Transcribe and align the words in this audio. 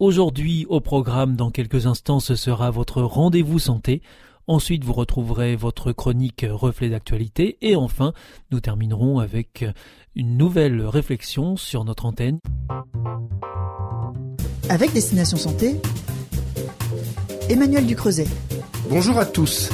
Aujourd'hui, 0.00 0.64
au 0.68 0.78
programme, 0.78 1.34
dans 1.34 1.50
quelques 1.50 1.86
instants, 1.86 2.20
ce 2.20 2.36
sera 2.36 2.70
votre 2.70 3.02
rendez-vous 3.02 3.58
santé. 3.58 4.00
Ensuite, 4.46 4.84
vous 4.84 4.92
retrouverez 4.92 5.56
votre 5.56 5.90
chronique 5.90 6.46
reflet 6.48 6.88
d'actualité. 6.88 7.58
Et 7.62 7.74
enfin, 7.74 8.12
nous 8.52 8.60
terminerons 8.60 9.18
avec 9.18 9.64
une 10.14 10.36
nouvelle 10.36 10.82
réflexion 10.82 11.56
sur 11.56 11.84
notre 11.84 12.06
antenne. 12.06 12.38
Avec 14.68 14.92
Destination 14.92 15.36
Santé, 15.36 15.80
Emmanuel 17.50 17.84
Ducreuset. 17.84 18.28
Bonjour 18.88 19.18
à 19.18 19.26
tous. 19.26 19.68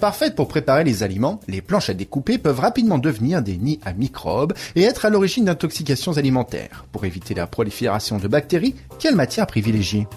Parfaites 0.00 0.34
pour 0.34 0.48
préparer 0.48 0.82
les 0.82 1.02
aliments, 1.02 1.40
les 1.46 1.60
planches 1.60 1.90
à 1.90 1.94
découper 1.94 2.38
peuvent 2.38 2.58
rapidement 2.58 2.96
devenir 2.96 3.42
des 3.42 3.58
nids 3.58 3.80
à 3.84 3.92
microbes 3.92 4.54
et 4.74 4.82
être 4.82 5.04
à 5.04 5.10
l'origine 5.10 5.44
d'intoxications 5.44 6.16
alimentaires. 6.16 6.86
Pour 6.90 7.04
éviter 7.04 7.34
la 7.34 7.46
prolifération 7.46 8.16
de 8.16 8.26
bactéries, 8.26 8.74
quelle 8.98 9.14
matière 9.14 9.46
privilégier? 9.46 10.08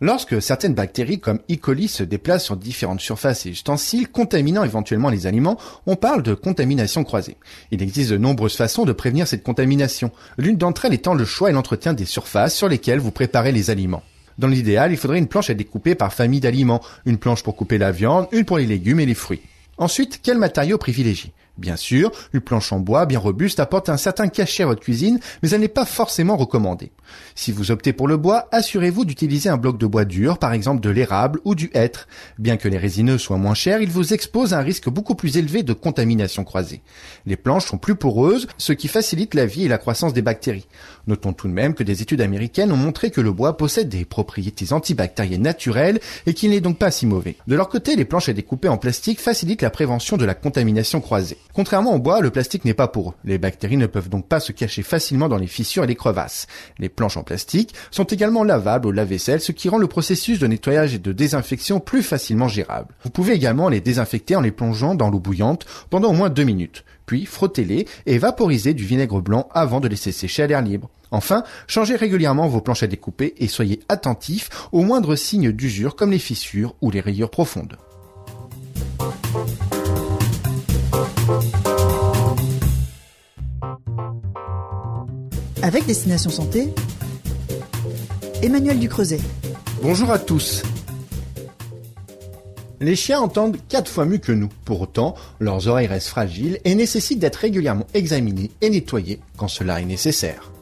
Lorsque 0.00 0.42
certaines 0.42 0.74
bactéries 0.74 1.20
comme 1.20 1.38
E. 1.48 1.54
coli 1.54 1.86
se 1.86 2.02
déplacent 2.02 2.44
sur 2.44 2.56
différentes 2.56 3.00
surfaces 3.00 3.46
et 3.46 3.50
ustensiles, 3.50 4.08
contaminant 4.08 4.64
éventuellement 4.64 5.08
les 5.08 5.28
aliments, 5.28 5.56
on 5.86 5.94
parle 5.94 6.24
de 6.24 6.34
contamination 6.34 7.04
croisée. 7.04 7.36
Il 7.70 7.80
existe 7.80 8.10
de 8.10 8.18
nombreuses 8.18 8.56
façons 8.56 8.84
de 8.84 8.92
prévenir 8.92 9.28
cette 9.28 9.44
contamination, 9.44 10.10
l'une 10.36 10.56
d'entre 10.56 10.84
elles 10.84 10.94
étant 10.94 11.14
le 11.14 11.24
choix 11.24 11.50
et 11.50 11.52
l'entretien 11.52 11.92
des 11.92 12.04
surfaces 12.04 12.56
sur 12.56 12.68
lesquelles 12.68 12.98
vous 12.98 13.12
préparez 13.12 13.52
les 13.52 13.70
aliments. 13.70 14.02
Dans 14.38 14.48
l'idéal, 14.48 14.92
il 14.92 14.98
faudrait 14.98 15.18
une 15.18 15.28
planche 15.28 15.50
à 15.50 15.54
découper 15.54 15.94
par 15.94 16.12
famille 16.12 16.40
d'aliments, 16.40 16.82
une 17.06 17.16
planche 17.16 17.42
pour 17.42 17.56
couper 17.56 17.78
la 17.78 17.90
viande, 17.90 18.28
une 18.32 18.44
pour 18.44 18.58
les 18.58 18.66
légumes 18.66 19.00
et 19.00 19.06
les 19.06 19.14
fruits. 19.14 19.40
Ensuite, 19.78 20.20
quel 20.22 20.38
matériau 20.38 20.76
privilégier? 20.78 21.32
Bien 21.58 21.76
sûr, 21.76 22.12
une 22.34 22.42
planche 22.42 22.72
en 22.72 22.80
bois 22.80 23.06
bien 23.06 23.18
robuste 23.18 23.60
apporte 23.60 23.88
un 23.88 23.96
certain 23.96 24.28
cachet 24.28 24.62
à 24.62 24.66
votre 24.66 24.82
cuisine, 24.82 25.18
mais 25.42 25.50
elle 25.50 25.60
n'est 25.60 25.68
pas 25.68 25.86
forcément 25.86 26.36
recommandée. 26.36 26.92
Si 27.34 27.50
vous 27.50 27.70
optez 27.70 27.94
pour 27.94 28.08
le 28.08 28.18
bois, 28.18 28.48
assurez-vous 28.52 29.06
d'utiliser 29.06 29.48
un 29.48 29.56
bloc 29.56 29.78
de 29.78 29.86
bois 29.86 30.04
dur, 30.04 30.38
par 30.38 30.52
exemple 30.52 30.80
de 30.80 30.90
l'érable 30.90 31.40
ou 31.44 31.54
du 31.54 31.70
hêtre. 31.72 32.08
Bien 32.38 32.58
que 32.58 32.68
les 32.68 32.76
résineux 32.76 33.16
soient 33.16 33.38
moins 33.38 33.54
chers, 33.54 33.80
ils 33.80 33.90
vous 33.90 34.12
exposent 34.12 34.52
à 34.52 34.58
un 34.58 34.62
risque 34.62 34.90
beaucoup 34.90 35.14
plus 35.14 35.38
élevé 35.38 35.62
de 35.62 35.72
contamination 35.72 36.44
croisée. 36.44 36.82
Les 37.24 37.36
planches 37.36 37.66
sont 37.66 37.78
plus 37.78 37.94
poreuses, 37.94 38.48
ce 38.58 38.72
qui 38.72 38.88
facilite 38.88 39.34
la 39.34 39.46
vie 39.46 39.64
et 39.64 39.68
la 39.68 39.78
croissance 39.78 40.12
des 40.12 40.22
bactéries. 40.22 40.66
Notons 41.06 41.32
tout 41.32 41.48
de 41.48 41.52
même 41.52 41.74
que 41.74 41.84
des 41.84 42.02
études 42.02 42.20
américaines 42.20 42.72
ont 42.72 42.76
montré 42.76 43.10
que 43.10 43.20
le 43.20 43.32
bois 43.32 43.56
possède 43.56 43.88
des 43.88 44.04
propriétés 44.04 44.72
antibactériennes 44.72 45.42
naturelles 45.42 46.00
et 46.26 46.34
qu'il 46.34 46.50
n'est 46.50 46.60
donc 46.60 46.78
pas 46.78 46.90
si 46.90 47.06
mauvais. 47.06 47.36
De 47.46 47.56
leur 47.56 47.68
côté, 47.68 47.96
les 47.96 48.04
planches 48.04 48.28
à 48.28 48.32
découper 48.32 48.68
en 48.68 48.76
plastique 48.76 49.20
facilitent 49.20 49.62
la 49.62 49.70
prévention 49.70 50.16
de 50.16 50.24
la 50.24 50.34
contamination 50.34 51.00
croisée. 51.00 51.38
Contrairement 51.56 51.94
au 51.94 51.98
bois, 51.98 52.20
le 52.20 52.28
plastique 52.28 52.66
n'est 52.66 52.74
pas 52.74 52.86
poreux. 52.86 53.14
Les 53.24 53.38
bactéries 53.38 53.78
ne 53.78 53.86
peuvent 53.86 54.10
donc 54.10 54.28
pas 54.28 54.40
se 54.40 54.52
cacher 54.52 54.82
facilement 54.82 55.26
dans 55.26 55.38
les 55.38 55.46
fissures 55.46 55.84
et 55.84 55.86
les 55.86 55.94
crevasses. 55.94 56.48
Les 56.78 56.90
planches 56.90 57.16
en 57.16 57.22
plastique 57.22 57.74
sont 57.90 58.04
également 58.04 58.44
lavables 58.44 58.86
au 58.86 58.92
lave-vaisselle, 58.92 59.40
ce 59.40 59.52
qui 59.52 59.70
rend 59.70 59.78
le 59.78 59.86
processus 59.86 60.38
de 60.38 60.46
nettoyage 60.46 60.92
et 60.92 60.98
de 60.98 61.12
désinfection 61.12 61.80
plus 61.80 62.02
facilement 62.02 62.46
gérable. 62.46 62.94
Vous 63.02 63.08
pouvez 63.08 63.32
également 63.32 63.70
les 63.70 63.80
désinfecter 63.80 64.36
en 64.36 64.42
les 64.42 64.50
plongeant 64.50 64.94
dans 64.94 65.08
l'eau 65.08 65.18
bouillante 65.18 65.64
pendant 65.88 66.10
au 66.10 66.12
moins 66.12 66.28
deux 66.28 66.44
minutes. 66.44 66.84
Puis 67.06 67.24
frottez-les 67.24 67.88
et 68.04 68.18
vaporisez 68.18 68.74
du 68.74 68.84
vinaigre 68.84 69.22
blanc 69.22 69.48
avant 69.54 69.80
de 69.80 69.88
laisser 69.88 70.12
sécher 70.12 70.42
à 70.42 70.48
l'air 70.48 70.60
libre. 70.60 70.90
Enfin, 71.10 71.42
changez 71.68 71.96
régulièrement 71.96 72.48
vos 72.48 72.60
planches 72.60 72.82
à 72.82 72.86
découper 72.86 73.32
et 73.38 73.48
soyez 73.48 73.80
attentifs 73.88 74.50
aux 74.72 74.82
moindres 74.82 75.16
signes 75.16 75.52
d'usure 75.52 75.96
comme 75.96 76.10
les 76.10 76.18
fissures 76.18 76.74
ou 76.82 76.90
les 76.90 77.00
rayures 77.00 77.30
profondes. 77.30 77.78
Avec 85.62 85.86
Destination 85.86 86.30
Santé, 86.30 86.68
Emmanuel 88.42 88.78
Ducreuset. 88.78 89.18
Bonjour 89.82 90.12
à 90.12 90.18
tous. 90.18 90.62
Les 92.80 92.94
chiens 92.94 93.20
entendent 93.20 93.56
quatre 93.68 93.90
fois 93.90 94.04
mieux 94.04 94.18
que 94.18 94.32
nous. 94.32 94.50
Pour 94.64 94.82
autant, 94.82 95.14
leurs 95.40 95.66
oreilles 95.66 95.88
restent 95.88 96.08
fragiles 96.08 96.60
et 96.64 96.74
nécessitent 96.74 97.18
d'être 97.18 97.36
régulièrement 97.36 97.86
examinées 97.94 98.52
et 98.60 98.70
nettoyées 98.70 99.20
quand 99.36 99.48
cela 99.48 99.80
est 99.80 99.86
nécessaire. 99.86 100.52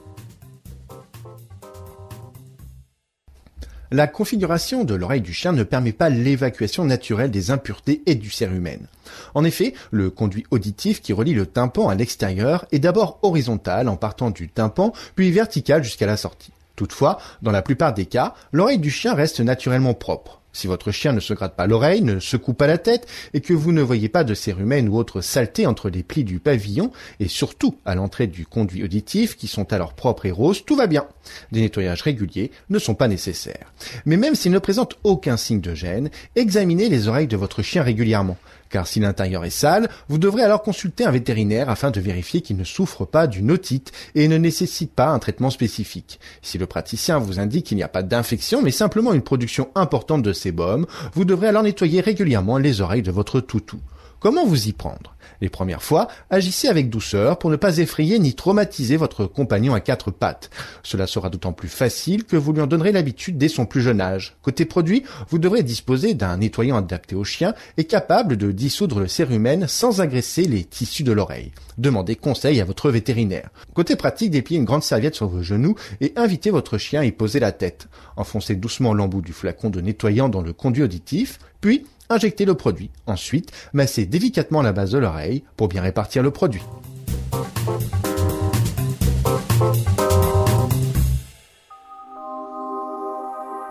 La 3.95 4.09
configuration 4.09 4.83
de 4.83 4.97
l'oreille 4.97 5.21
du 5.21 5.33
chien 5.33 5.53
ne 5.53 5.63
permet 5.63 5.93
pas 5.93 6.09
l'évacuation 6.09 6.85
naturelle 6.85 7.31
des 7.31 7.53
impuretés 7.53 8.03
et 8.07 8.17
du 8.17 8.29
cérumen. 8.29 8.89
En 9.35 9.45
effet, 9.45 9.73
le 9.93 10.11
conduit 10.11 10.45
auditif 10.51 11.01
qui 11.01 11.13
relie 11.13 11.33
le 11.33 11.47
tympan 11.47 11.89
à 11.89 11.95
l'extérieur 11.95 12.67
est 12.73 12.81
d'abord 12.81 13.21
horizontal 13.23 13.89
en 13.89 13.95
partant 13.95 14.33
du 14.33 14.49
tympan, 14.49 14.93
puis 15.15 15.31
vertical 15.31 15.85
jusqu'à 15.85 16.07
la 16.07 16.17
sortie. 16.17 16.51
Toutefois, 16.75 17.21
dans 17.41 17.53
la 17.53 17.63
plupart 17.63 17.95
des 17.95 18.07
cas, 18.07 18.35
l'oreille 18.51 18.81
du 18.81 18.91
chien 18.91 19.15
reste 19.15 19.39
naturellement 19.39 19.95
propre. 19.95 20.41
Si 20.55 20.69
votre 20.69 20.93
chien 20.93 21.13
ne 21.13 21.21
se 21.21 21.35
gratte 21.35 21.57
pas 21.57 21.67
l'oreille, 21.67 22.01
ne 22.01 22.21
secoue 22.21 22.55
pas 22.55 22.69
la 22.69 22.79
tête, 22.79 23.07
et 23.35 23.43
que 23.43 23.53
vous 23.53 23.73
ne 23.73 23.83
voyez 23.83 24.09
pas 24.09 24.25
de 24.25 24.33
cérumen 24.33 24.89
ou 24.89 24.97
autre 24.97 25.21
saleté 25.21 25.67
entre 25.67 25.91
les 25.91 26.03
plis 26.03 26.25
du 26.25 26.39
pavillon, 26.39 26.93
et 27.21 27.29
surtout 27.29 27.77
à 27.85 27.95
l'entrée 27.95 28.29
du 28.29 28.47
conduit 28.47 28.85
auditif, 28.85 29.37
qui 29.37 29.49
sont 29.49 29.73
alors 29.73 29.95
propres 29.95 30.27
et 30.27 30.31
roses, 30.31 30.65
tout 30.65 30.77
va 30.77 30.87
bien. 30.87 31.07
Des 31.53 31.61
nettoyages 31.61 32.03
réguliers 32.03 32.53
ne 32.71 32.79
sont 32.79 32.95
pas 32.95 33.09
nécessaires. 33.09 33.73
Mais 34.07 34.17
même 34.17 34.37
s'il 34.37 34.53
ne 34.53 34.59
présente 34.61 34.97
aucun 35.03 35.37
signe 35.37 35.61
de 35.61 35.75
gêne, 35.75 36.09
examinez 36.37 36.89
les 36.89 37.09
oreilles 37.09 37.27
de 37.27 37.37
votre 37.37 37.63
chien 37.63 37.83
régulièrement 37.83 38.39
car 38.75 38.89
si 38.89 38.99
l'intérieur 38.99 39.45
est 39.45 39.51
sale, 39.51 39.89
vous 40.09 40.19
devrez 40.19 40.43
alors 40.43 40.65
consulter 40.65 41.05
un 41.05 41.13
vétérinaire 41.13 41.71
afin 41.71 41.93
de 41.93 42.01
vérifier 42.01 42.41
qu'il 42.41 42.57
ne 42.57 42.65
souffre 42.65 43.05
pas 43.05 43.29
d'une 43.29 43.53
otite 43.53 43.93
et 44.17 44.27
ne 44.27 44.37
nécessite 44.37 44.93
pas 44.93 45.11
un 45.11 45.21
traitement 45.21 45.51
spécifique. 45.51 46.19
Si 46.43 46.59
le 46.59 46.67
praticien 46.67 47.21
vous 47.21 47.39
indique 47.39 47.67
qu'il 47.67 47.77
n'y 47.77 47.85
a 47.85 47.89
pas 47.89 48.03
d'infection 48.03 48.63
mais 48.63 48.73
simplement 48.73 49.13
une 49.13 49.23
production 49.23 49.69
importante 49.77 50.25
de 50.25 50.33
sébum, 50.33 50.87
vous 51.13 51.25
devrez 51.25 51.47
alors 51.47 51.63
nettoyer 51.63 52.01
régulièrement 52.01 52.59
les 52.59 52.81
oreilles 52.81 53.03
de 53.03 53.13
votre 53.13 53.39
toutou. 53.39 53.79
Comment 54.21 54.47
vous 54.47 54.69
y 54.69 54.73
prendre? 54.73 55.15
Les 55.41 55.49
premières 55.49 55.83
fois, 55.83 56.09
agissez 56.31 56.69
avec 56.69 56.91
douceur 56.91 57.39
pour 57.39 57.51
ne 57.51 57.57
pas 57.57 57.79
effrayer 57.79 58.19
ni 58.19 58.35
traumatiser 58.35 58.97
votre 58.97 59.27
compagnon 59.27 59.75
à 59.75 59.81
quatre 59.81 60.11
pattes. 60.11 60.51
Cela 60.83 61.07
sera 61.07 61.29
d'autant 61.29 61.53
plus 61.53 61.69
facile 61.69 62.25
que 62.25 62.37
vous 62.37 62.53
lui 62.53 62.61
en 62.61 62.67
donnerez 62.67 62.93
l'habitude 62.93 63.37
dès 63.37 63.49
son 63.49 63.67
plus 63.67 63.83
jeune 63.83 64.01
âge. 64.01 64.37
Côté 64.43 64.65
produit, 64.65 65.03
vous 65.29 65.39
devrez 65.39 65.63
disposer 65.63 66.15
d'un 66.15 66.39
nettoyant 66.39 66.77
adapté 66.77 67.15
au 67.15 67.25
chien 67.25 67.55
et 67.77 67.85
capable 67.85 68.37
de 68.37 68.53
dissoudre 68.53 69.01
le 69.01 69.09
cérumen 69.09 69.67
sans 69.69 70.01
agresser 70.01 70.45
les 70.45 70.65
tissus 70.65 71.03
de 71.03 71.13
l'oreille. 71.13 71.53
Demandez 71.77 72.17
conseil 72.17 72.61
à 72.61 72.65
votre 72.65 72.91
vétérinaire. 72.91 73.51
Côté 73.75 73.97
pratique, 73.97 74.31
dépliez 74.31 74.59
une 74.59 74.65
grande 74.65 74.83
serviette 74.83 75.15
sur 75.17 75.29
vos 75.29 75.43
genoux 75.43 75.75
et 76.01 76.13
invitez 76.17 76.51
votre 76.51 76.79
chien 76.79 77.01
à 77.01 77.05
y 77.05 77.13
poser 77.13 77.41
la 77.41 77.53
tête. 77.53 77.89
Enfoncez 78.17 78.55
doucement 78.55 78.95
l'embout 78.95 79.23
du 79.23 79.33
flacon 79.33 79.71
de 79.71 79.81
nettoyant 79.81 80.29
dans 80.29 80.43
le 80.43 80.53
conduit 80.53 80.85
auditif, 80.85 81.39
puis 81.61 81.85
Injectez 82.11 82.45
le 82.45 82.55
produit. 82.55 82.91
Ensuite, 83.07 83.51
massez 83.73 84.05
délicatement 84.07 84.63
la 84.63 84.73
base 84.73 84.91
de 84.91 84.99
l'oreille 84.99 85.45
pour 85.57 85.69
bien 85.69 85.83
répartir 85.83 86.23
le 86.23 86.31
produit. 86.31 86.63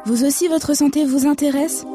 Vous 0.05 0.25
aussi, 0.25 0.47
votre 0.47 0.75
santé 0.75 1.05
vous 1.05 1.27
intéresse? 1.27 1.85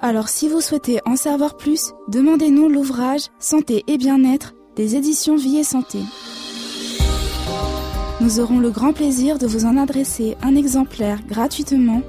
Alors 0.00 0.28
si 0.28 0.48
vous 0.48 0.60
souhaitez 0.60 1.00
en 1.04 1.16
savoir 1.16 1.56
plus, 1.56 1.92
demandez-nous 2.08 2.68
l'ouvrage 2.68 3.28
Santé 3.38 3.84
et 3.86 3.98
bien-être 3.98 4.54
des 4.74 4.96
éditions 4.96 5.36
Vie 5.36 5.58
et 5.58 5.64
Santé. 5.64 5.98
Nous 8.20 8.40
aurons 8.40 8.58
le 8.58 8.70
grand 8.70 8.92
plaisir 8.92 9.38
de 9.38 9.46
vous 9.46 9.64
en 9.64 9.76
adresser 9.76 10.36
un 10.42 10.56
exemplaire 10.56 11.20
gratuitement 11.26 12.02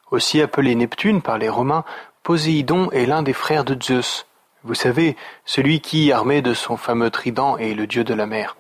Aussi 0.10 0.42
appelé 0.42 0.74
Neptune 0.74 1.22
par 1.22 1.38
les 1.38 1.50
Romains, 1.50 1.84
Poséidon 2.24 2.90
est 2.92 3.06
l'un 3.06 3.24
des 3.24 3.34
frères 3.34 3.66
de 3.66 3.78
Zeus. 3.82 4.26
Vous 4.64 4.74
savez, 4.74 5.18
celui 5.44 5.82
qui, 5.82 6.14
armé 6.14 6.42
de 6.42 6.54
son 6.54 6.78
fameux 6.78 7.10
trident, 7.10 7.58
est 7.58 7.74
le 7.74 7.88
dieu 7.88 8.06
de 8.06 8.14
la 8.14 8.26
mer. 8.26 8.56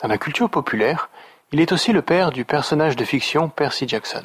Dans 0.00 0.06
la 0.06 0.16
culture 0.16 0.48
populaire, 0.48 1.10
il 1.50 1.60
est 1.60 1.72
aussi 1.72 1.92
le 1.92 2.02
père 2.02 2.30
du 2.30 2.44
personnage 2.44 2.94
de 2.94 3.04
fiction 3.04 3.48
Percy 3.48 3.88
Jackson. 3.88 4.24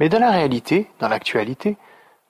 Mais 0.00 0.08
dans 0.08 0.20
la 0.20 0.30
réalité, 0.30 0.90
dans 0.98 1.08
l'actualité, 1.08 1.76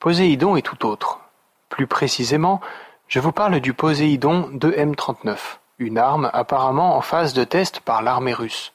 Poséidon 0.00 0.56
est 0.56 0.62
tout 0.62 0.84
autre. 0.84 1.20
Plus 1.68 1.86
précisément, 1.86 2.60
je 3.06 3.20
vous 3.20 3.32
parle 3.32 3.60
du 3.60 3.74
Poséidon 3.74 4.50
2M39, 4.54 5.36
une 5.78 5.98
arme 5.98 6.30
apparemment 6.32 6.96
en 6.96 7.00
phase 7.00 7.32
de 7.32 7.44
test 7.44 7.78
par 7.78 8.02
l'armée 8.02 8.34
russe. 8.34 8.72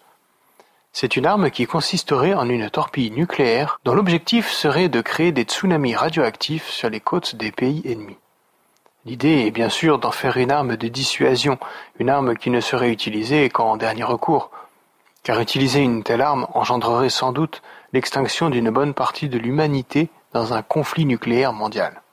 C'est 0.96 1.16
une 1.16 1.26
arme 1.26 1.50
qui 1.50 1.66
consisterait 1.66 2.36
en 2.36 2.48
une 2.48 2.70
torpille 2.70 3.10
nucléaire 3.10 3.80
dont 3.84 3.96
l'objectif 3.96 4.52
serait 4.52 4.90
de 4.90 5.02
créer 5.02 5.32
des 5.32 5.42
tsunamis 5.42 5.96
radioactifs 5.96 6.70
sur 6.70 6.88
les 6.88 7.00
côtes 7.00 7.36
des 7.36 7.52
pays 7.52 7.82
ennemis. 7.84 8.18
L'idée 9.04 9.48
est 9.48 9.52
bien 9.52 9.70
sûr 9.70 9.98
d'en 9.98 10.12
faire 10.12 10.38
une 10.38 10.52
arme 10.52 10.78
de 10.78 10.88
dissuasion, 10.88 11.58
une 11.98 12.12
arme 12.12 12.38
qui 12.38 12.52
ne 12.52 12.62
serait 12.62 12.92
utilisée 12.92 13.50
qu'en 13.50 13.76
dernier 13.76 14.04
recours, 14.04 14.52
car 15.24 15.40
utiliser 15.42 15.80
une 15.80 16.04
telle 16.04 16.22
arme 16.22 16.46
engendrerait 16.54 17.10
sans 17.10 17.32
doute 17.32 17.64
l'extinction 17.92 18.52
d'une 18.52 18.70
bonne 18.70 18.94
partie 18.94 19.30
de 19.30 19.40
l'humanité 19.40 20.10
dans 20.32 20.54
un 20.54 20.62
conflit 20.62 21.06
nucléaire 21.06 21.54
mondial. 21.54 22.04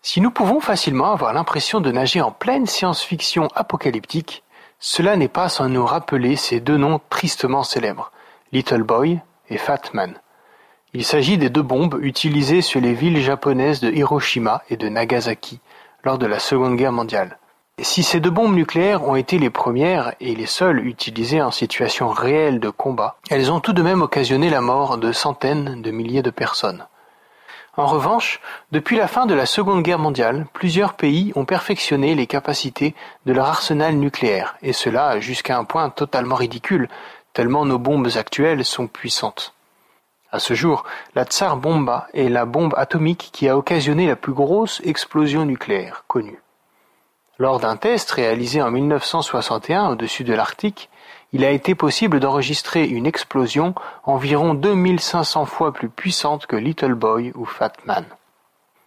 Si 0.00 0.22
nous 0.22 0.30
pouvons 0.30 0.60
facilement 0.60 1.12
avoir 1.12 1.34
l'impression 1.34 1.82
de 1.82 1.92
nager 1.92 2.22
en 2.22 2.30
pleine 2.30 2.66
science-fiction 2.66 3.48
apocalyptique, 3.54 4.44
cela 4.80 5.16
n'est 5.16 5.28
pas 5.28 5.48
sans 5.48 5.68
nous 5.68 5.84
rappeler 5.84 6.36
ces 6.36 6.60
deux 6.60 6.76
noms 6.76 7.00
tristement 7.10 7.64
célèbres, 7.64 8.12
Little 8.52 8.82
Boy 8.82 9.20
et 9.50 9.58
Fat 9.58 9.82
Man. 9.92 10.14
Il 10.94 11.04
s'agit 11.04 11.36
des 11.36 11.50
deux 11.50 11.62
bombes 11.62 11.98
utilisées 12.00 12.62
sur 12.62 12.80
les 12.80 12.94
villes 12.94 13.20
japonaises 13.20 13.80
de 13.80 13.90
Hiroshima 13.90 14.62
et 14.70 14.76
de 14.76 14.88
Nagasaki 14.88 15.60
lors 16.04 16.18
de 16.18 16.26
la 16.26 16.38
Seconde 16.38 16.76
Guerre 16.76 16.92
mondiale. 16.92 17.38
Si 17.80 18.02
ces 18.02 18.20
deux 18.20 18.30
bombes 18.30 18.54
nucléaires 18.54 19.06
ont 19.06 19.14
été 19.14 19.38
les 19.38 19.50
premières 19.50 20.14
et 20.20 20.34
les 20.34 20.46
seules 20.46 20.86
utilisées 20.86 21.42
en 21.42 21.50
situation 21.50 22.08
réelle 22.08 22.58
de 22.58 22.70
combat, 22.70 23.16
elles 23.30 23.52
ont 23.52 23.60
tout 23.60 23.72
de 23.72 23.82
même 23.82 24.02
occasionné 24.02 24.50
la 24.50 24.60
mort 24.60 24.98
de 24.98 25.12
centaines 25.12 25.82
de 25.82 25.90
milliers 25.90 26.22
de 26.22 26.30
personnes. 26.30 26.86
En 27.78 27.86
revanche, 27.86 28.40
depuis 28.72 28.96
la 28.96 29.06
fin 29.06 29.24
de 29.24 29.34
la 29.34 29.46
Seconde 29.46 29.84
Guerre 29.84 30.00
mondiale, 30.00 30.48
plusieurs 30.52 30.94
pays 30.94 31.32
ont 31.36 31.44
perfectionné 31.44 32.16
les 32.16 32.26
capacités 32.26 32.96
de 33.24 33.32
leur 33.32 33.46
arsenal 33.46 33.94
nucléaire, 33.94 34.56
et 34.62 34.72
cela 34.72 35.20
jusqu'à 35.20 35.56
un 35.56 35.62
point 35.62 35.88
totalement 35.88 36.34
ridicule, 36.34 36.88
tellement 37.34 37.64
nos 37.64 37.78
bombes 37.78 38.08
actuelles 38.16 38.64
sont 38.64 38.88
puissantes. 38.88 39.54
À 40.32 40.40
ce 40.40 40.54
jour, 40.54 40.82
la 41.14 41.24
Tsar 41.24 41.56
Bomba 41.56 42.08
est 42.14 42.28
la 42.28 42.46
bombe 42.46 42.74
atomique 42.76 43.30
qui 43.32 43.48
a 43.48 43.56
occasionné 43.56 44.08
la 44.08 44.16
plus 44.16 44.32
grosse 44.32 44.82
explosion 44.84 45.44
nucléaire 45.44 46.02
connue. 46.08 46.42
Lors 47.38 47.60
d'un 47.60 47.76
test 47.76 48.10
réalisé 48.10 48.60
en 48.60 48.72
1961 48.72 49.90
au-dessus 49.90 50.24
de 50.24 50.34
l'Arctique, 50.34 50.90
il 51.32 51.44
a 51.44 51.50
été 51.50 51.74
possible 51.74 52.20
d'enregistrer 52.20 52.84
une 52.84 53.06
explosion 53.06 53.74
environ 54.04 54.54
2500 54.54 55.44
fois 55.44 55.72
plus 55.72 55.88
puissante 55.88 56.46
que 56.46 56.56
Little 56.56 56.94
Boy 56.94 57.32
ou 57.34 57.44
Fat 57.44 57.72
Man. 57.84 58.04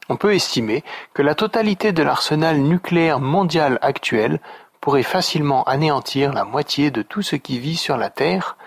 On 0.10 0.18
peut 0.18 0.34
estimer 0.34 0.84
que 1.14 1.22
la 1.22 1.36
totalité 1.36 1.92
de 1.92 2.04
l'arsenal 2.04 2.58
nucléaire 2.58 3.20
mondial 3.20 3.78
actuel 3.82 4.40
pourrait 4.82 5.04
facilement 5.04 5.64
anéantir 5.66 6.34
la 6.34 6.44
moitié 6.44 6.90
de 6.90 7.04
tout 7.04 7.22
ce 7.22 7.36
qui 7.36 7.60
vit 7.60 7.78
sur 7.78 7.98
la 7.98 8.10
Terre 8.10 8.58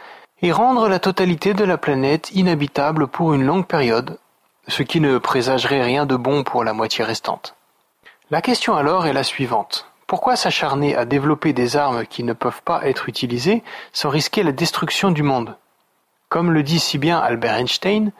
et 0.42 0.52
rendre 0.52 0.88
la 0.88 1.00
totalité 1.00 1.52
de 1.52 1.64
la 1.64 1.76
planète 1.76 2.30
inhabitable 2.32 3.08
pour 3.08 3.34
une 3.34 3.44
longue 3.44 3.66
période, 3.66 4.18
ce 4.68 4.82
qui 4.82 5.00
ne 5.00 5.18
présagerait 5.18 5.82
rien 5.82 6.06
de 6.06 6.16
bon 6.16 6.44
pour 6.44 6.64
la 6.64 6.72
moitié 6.72 7.04
restante. 7.04 7.56
La 8.30 8.40
question 8.40 8.76
alors 8.76 9.06
est 9.06 9.12
la 9.12 9.24
suivante. 9.24 9.86
Pourquoi 10.14 10.36
s'acharner 10.36 10.94
à 10.94 11.06
développer 11.06 11.52
des 11.52 11.76
armes 11.76 12.06
qui 12.06 12.22
ne 12.22 12.34
peuvent 12.34 12.62
pas 12.62 12.86
être 12.86 13.08
utilisées 13.08 13.64
sans 13.92 14.10
risquer 14.10 14.44
la 14.44 14.52
destruction 14.52 15.10
du 15.10 15.24
monde? 15.24 15.56
Comme 16.28 16.52
le 16.52 16.62
dit 16.62 16.78
si 16.78 16.98
bien 16.98 17.18
Albert 17.18 17.56
Einstein, 17.56 18.12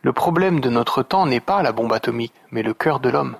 le 0.00 0.14
problème 0.14 0.60
de 0.60 0.70
notre 0.70 1.02
temps 1.02 1.26
n'est 1.26 1.40
pas 1.40 1.62
la 1.62 1.72
bombe 1.72 1.92
atomique, 1.92 2.32
mais 2.52 2.62
le 2.62 2.72
cœur 2.72 3.00
de 3.00 3.10
l'homme. 3.10 3.36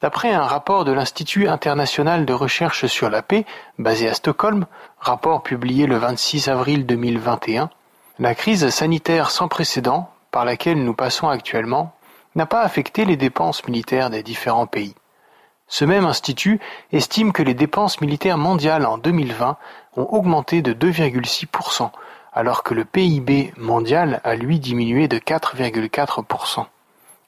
D'après 0.00 0.32
un 0.32 0.44
rapport 0.44 0.86
de 0.86 0.92
l'Institut 0.92 1.46
international 1.46 2.24
de 2.24 2.32
recherche 2.32 2.86
sur 2.86 3.10
la 3.10 3.20
paix, 3.20 3.44
basé 3.78 4.08
à 4.08 4.14
Stockholm, 4.14 4.64
rapport 4.98 5.42
publié 5.42 5.86
le 5.86 5.98
26 5.98 6.48
avril 6.48 6.86
2021, 6.86 7.68
la 8.18 8.34
crise 8.34 8.70
sanitaire 8.70 9.30
sans 9.30 9.46
précédent 9.46 10.10
par 10.30 10.46
laquelle 10.46 10.82
nous 10.82 10.94
passons 10.94 11.28
actuellement 11.28 11.94
n'a 12.34 12.46
pas 12.46 12.62
affecté 12.62 13.04
les 13.04 13.18
dépenses 13.18 13.66
militaires 13.66 14.08
des 14.08 14.22
différents 14.22 14.66
pays. 14.66 14.94
Ce 15.70 15.84
même 15.84 16.04
institut 16.04 16.60
estime 16.92 17.32
que 17.32 17.44
les 17.44 17.54
dépenses 17.54 18.00
militaires 18.00 18.36
mondiales 18.36 18.84
en 18.84 18.98
2020 18.98 19.56
ont 19.96 20.06
augmenté 20.10 20.62
de 20.62 20.74
2,6%, 20.74 21.90
alors 22.32 22.64
que 22.64 22.74
le 22.74 22.84
PIB 22.84 23.54
mondial 23.56 24.20
a 24.24 24.34
lui 24.34 24.58
diminué 24.58 25.06
de 25.06 25.18
4,4%. 25.18 26.66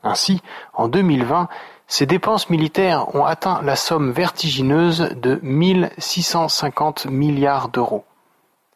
Ainsi, 0.02 0.42
en 0.74 0.88
2020, 0.88 1.48
ces 1.86 2.04
dépenses 2.04 2.50
militaires 2.50 3.14
ont 3.14 3.24
atteint 3.24 3.62
la 3.62 3.76
somme 3.76 4.10
vertigineuse 4.10 5.10
de 5.14 5.38
1650 5.42 7.06
milliards 7.06 7.68
d'euros. 7.68 8.04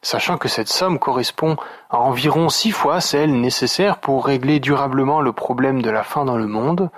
Sachant 0.00 0.38
que 0.38 0.48
cette 0.48 0.68
somme 0.68 1.00
correspond 1.00 1.56
à 1.90 1.98
environ 1.98 2.50
six 2.50 2.70
fois 2.70 3.00
celle 3.00 3.40
nécessaire 3.40 3.98
pour 3.98 4.26
régler 4.26 4.60
durablement 4.60 5.20
le 5.20 5.32
problème 5.32 5.82
de 5.82 5.90
la 5.90 6.04
faim 6.04 6.24
dans 6.24 6.36
le 6.36 6.46
monde, 6.46 6.88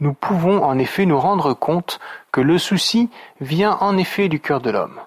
nous 0.00 0.14
pouvons 0.14 0.62
en 0.64 0.78
effet 0.78 1.06
nous 1.06 1.18
rendre 1.18 1.54
compte 1.54 1.98
que 2.32 2.40
le 2.40 2.58
souci 2.58 3.10
vient 3.40 3.76
en 3.80 3.96
effet 3.96 4.28
du 4.28 4.40
cœur 4.40 4.60
de 4.60 4.70
l'homme. 4.70 5.00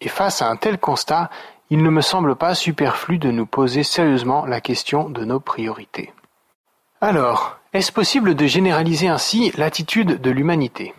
Et 0.00 0.08
face 0.08 0.40
à 0.40 0.48
un 0.48 0.56
tel 0.56 0.78
constat, 0.78 1.30
il 1.68 1.82
ne 1.82 1.90
me 1.90 2.00
semble 2.00 2.36
pas 2.36 2.54
superflu 2.54 3.18
de 3.18 3.30
nous 3.30 3.46
poser 3.46 3.82
sérieusement 3.82 4.46
la 4.46 4.60
question 4.60 5.08
de 5.08 5.24
nos 5.24 5.40
priorités. 5.40 6.12
Alors, 7.00 7.58
est-ce 7.72 7.92
possible 7.92 8.34
de 8.34 8.46
généraliser 8.46 9.08
ainsi 9.08 9.52
l'attitude 9.56 10.20
de 10.20 10.30
l'humanité? 10.30 10.94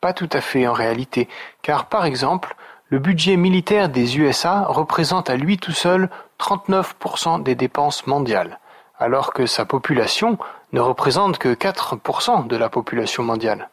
Pas 0.00 0.12
tout 0.12 0.28
à 0.32 0.40
fait 0.40 0.66
en 0.66 0.72
réalité, 0.72 1.28
car 1.62 1.86
par 1.86 2.04
exemple, 2.04 2.56
le 2.88 2.98
budget 2.98 3.36
militaire 3.36 3.88
des 3.88 4.18
USA 4.18 4.64
représente 4.68 5.30
à 5.30 5.36
lui 5.36 5.58
tout 5.58 5.72
seul 5.72 6.10
39% 6.38 7.42
des 7.42 7.54
dépenses 7.54 8.06
mondiales, 8.06 8.58
alors 8.98 9.32
que 9.32 9.46
sa 9.46 9.64
population 9.64 10.38
ne 10.72 10.80
représente 10.80 11.38
que 11.38 11.54
4% 11.54 12.46
de 12.46 12.56
la 12.56 12.68
population 12.68 13.22
mondiale. 13.22 13.68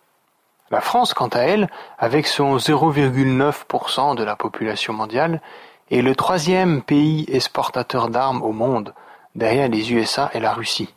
La 0.72 0.82
France, 0.82 1.13
quant 1.13 1.29
à 1.29 1.39
elle, 1.39 1.70
avec 1.98 2.27
son 2.27 2.58
0,9% 2.58 4.15
de 4.15 4.24
la 4.24 4.36
population 4.36 4.94
mondiale, 4.94 5.41
est 5.89 6.01
le 6.01 6.15
troisième 6.15 6.84
pays 6.84 7.25
exportateur 7.27 8.10
d'armes 8.10 8.44
au 8.44 8.51
monde, 8.51 8.94
derrière 9.36 9.70
les 9.70 9.94
USA 9.94 10.29
et 10.34 10.39
la 10.39 10.53
Russie. 10.53 10.94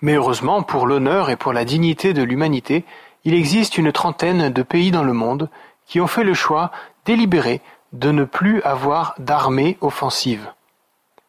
Mais 0.00 0.14
heureusement, 0.14 0.62
pour 0.62 0.86
l'honneur 0.86 1.30
et 1.30 1.36
pour 1.36 1.52
la 1.52 1.64
dignité 1.64 2.14
de 2.14 2.22
l'humanité, 2.22 2.84
il 3.24 3.34
existe 3.34 3.78
une 3.78 3.92
trentaine 3.92 4.50
de 4.50 4.62
pays 4.62 4.90
dans 4.90 5.02
le 5.02 5.12
monde 5.12 5.48
qui 5.86 6.00
ont 6.00 6.06
fait 6.06 6.24
le 6.24 6.34
choix 6.34 6.70
délibéré 7.04 7.60
de 7.92 8.10
ne 8.10 8.24
plus 8.24 8.62
avoir 8.62 9.14
d'armée 9.18 9.76
offensive. 9.80 10.50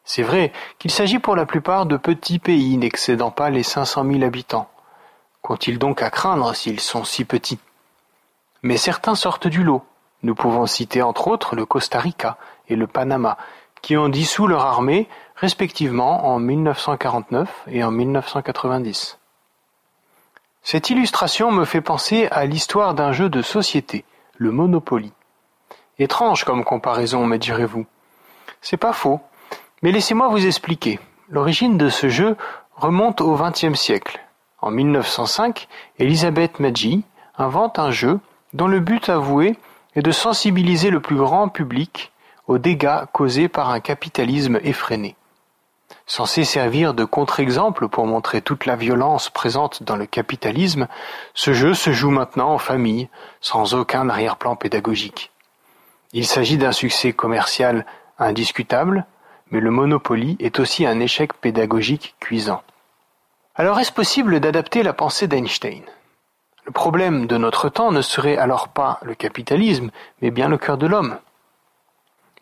C'est 0.06 0.22
vrai 0.22 0.52
qu'il 0.78 0.92
s'agit 0.92 1.18
pour 1.18 1.34
la 1.34 1.46
plupart 1.46 1.84
de 1.84 1.96
petits 1.96 2.38
pays 2.38 2.76
n'excédant 2.76 3.32
pas 3.32 3.50
les 3.50 3.64
500 3.64 4.04
000 4.08 4.22
habitants. 4.22 4.70
Qu'ont-ils 5.42 5.80
donc 5.80 6.00
à 6.00 6.10
craindre 6.10 6.54
s'ils 6.54 6.80
sont 6.80 7.02
si 7.04 7.24
petits? 7.24 7.58
Mais 8.62 8.76
certains 8.76 9.16
sortent 9.16 9.48
du 9.48 9.64
lot. 9.64 9.84
Nous 10.22 10.36
pouvons 10.36 10.66
citer 10.66 11.02
entre 11.02 11.26
autres 11.26 11.56
le 11.56 11.66
Costa 11.66 11.98
Rica 11.98 12.38
et 12.68 12.76
le 12.76 12.86
Panama, 12.86 13.36
qui 13.82 13.96
ont 13.96 14.08
dissous 14.08 14.46
leur 14.46 14.64
armée 14.64 15.08
respectivement 15.34 16.26
en 16.28 16.38
1949 16.38 17.64
et 17.66 17.82
en 17.82 17.90
1990. 17.90 19.18
Cette 20.62 20.88
illustration 20.88 21.50
me 21.50 21.64
fait 21.64 21.80
penser 21.80 22.28
à 22.30 22.46
l'histoire 22.46 22.94
d'un 22.94 23.10
jeu 23.10 23.28
de 23.28 23.42
société, 23.42 24.04
le 24.36 24.52
Monopoly. 24.52 25.12
Étrange 25.98 26.44
comme 26.44 26.64
comparaison, 26.64 27.26
me 27.26 27.38
direz-vous. 27.38 27.86
C'est 28.60 28.76
pas 28.76 28.92
faux, 28.92 29.20
mais 29.82 29.92
laissez-moi 29.92 30.28
vous 30.28 30.46
expliquer. 30.46 30.98
L'origine 31.28 31.76
de 31.76 31.88
ce 31.88 32.08
jeu 32.08 32.36
remonte 32.76 33.20
au 33.20 33.34
XXe 33.36 33.78
siècle. 33.78 34.20
En 34.60 34.70
1905, 34.70 35.68
Elisabeth 35.98 36.60
Maggi 36.60 37.04
invente 37.36 37.78
un 37.78 37.90
jeu 37.90 38.20
dont 38.52 38.68
le 38.68 38.80
but 38.80 39.08
avoué 39.08 39.56
est 39.94 40.02
de 40.02 40.12
sensibiliser 40.12 40.90
le 40.90 41.00
plus 41.00 41.16
grand 41.16 41.48
public 41.48 42.12
aux 42.46 42.58
dégâts 42.58 43.04
causés 43.12 43.48
par 43.48 43.70
un 43.70 43.80
capitalisme 43.80 44.58
effréné. 44.62 45.16
Censé 46.06 46.44
servir 46.44 46.94
de 46.94 47.04
contre-exemple 47.04 47.88
pour 47.88 48.06
montrer 48.06 48.40
toute 48.40 48.66
la 48.66 48.76
violence 48.76 49.28
présente 49.30 49.82
dans 49.82 49.96
le 49.96 50.06
capitalisme, 50.06 50.86
ce 51.34 51.52
jeu 51.52 51.74
se 51.74 51.90
joue 51.92 52.10
maintenant 52.10 52.52
en 52.52 52.58
famille, 52.58 53.08
sans 53.40 53.74
aucun 53.74 54.08
arrière-plan 54.08 54.56
pédagogique. 54.56 55.32
Il 56.12 56.26
s'agit 56.26 56.58
d'un 56.58 56.72
succès 56.72 57.12
commercial 57.12 57.84
indiscutable, 58.18 59.06
mais 59.50 59.60
le 59.60 59.70
Monopoly 59.70 60.36
est 60.40 60.60
aussi 60.60 60.86
un 60.86 61.00
échec 61.00 61.32
pédagogique 61.34 62.14
cuisant. 62.20 62.62
Alors 63.54 63.78
est-ce 63.78 63.92
possible 63.92 64.40
d'adapter 64.40 64.82
la 64.82 64.92
pensée 64.92 65.28
d'Einstein? 65.28 65.82
Le 66.64 66.72
problème 66.72 67.26
de 67.26 67.36
notre 67.36 67.68
temps 67.68 67.92
ne 67.92 68.02
serait 68.02 68.36
alors 68.36 68.68
pas 68.68 68.98
le 69.02 69.14
capitalisme, 69.14 69.90
mais 70.20 70.30
bien 70.30 70.48
le 70.48 70.58
cœur 70.58 70.76
de 70.76 70.86
l'homme. 70.86 71.18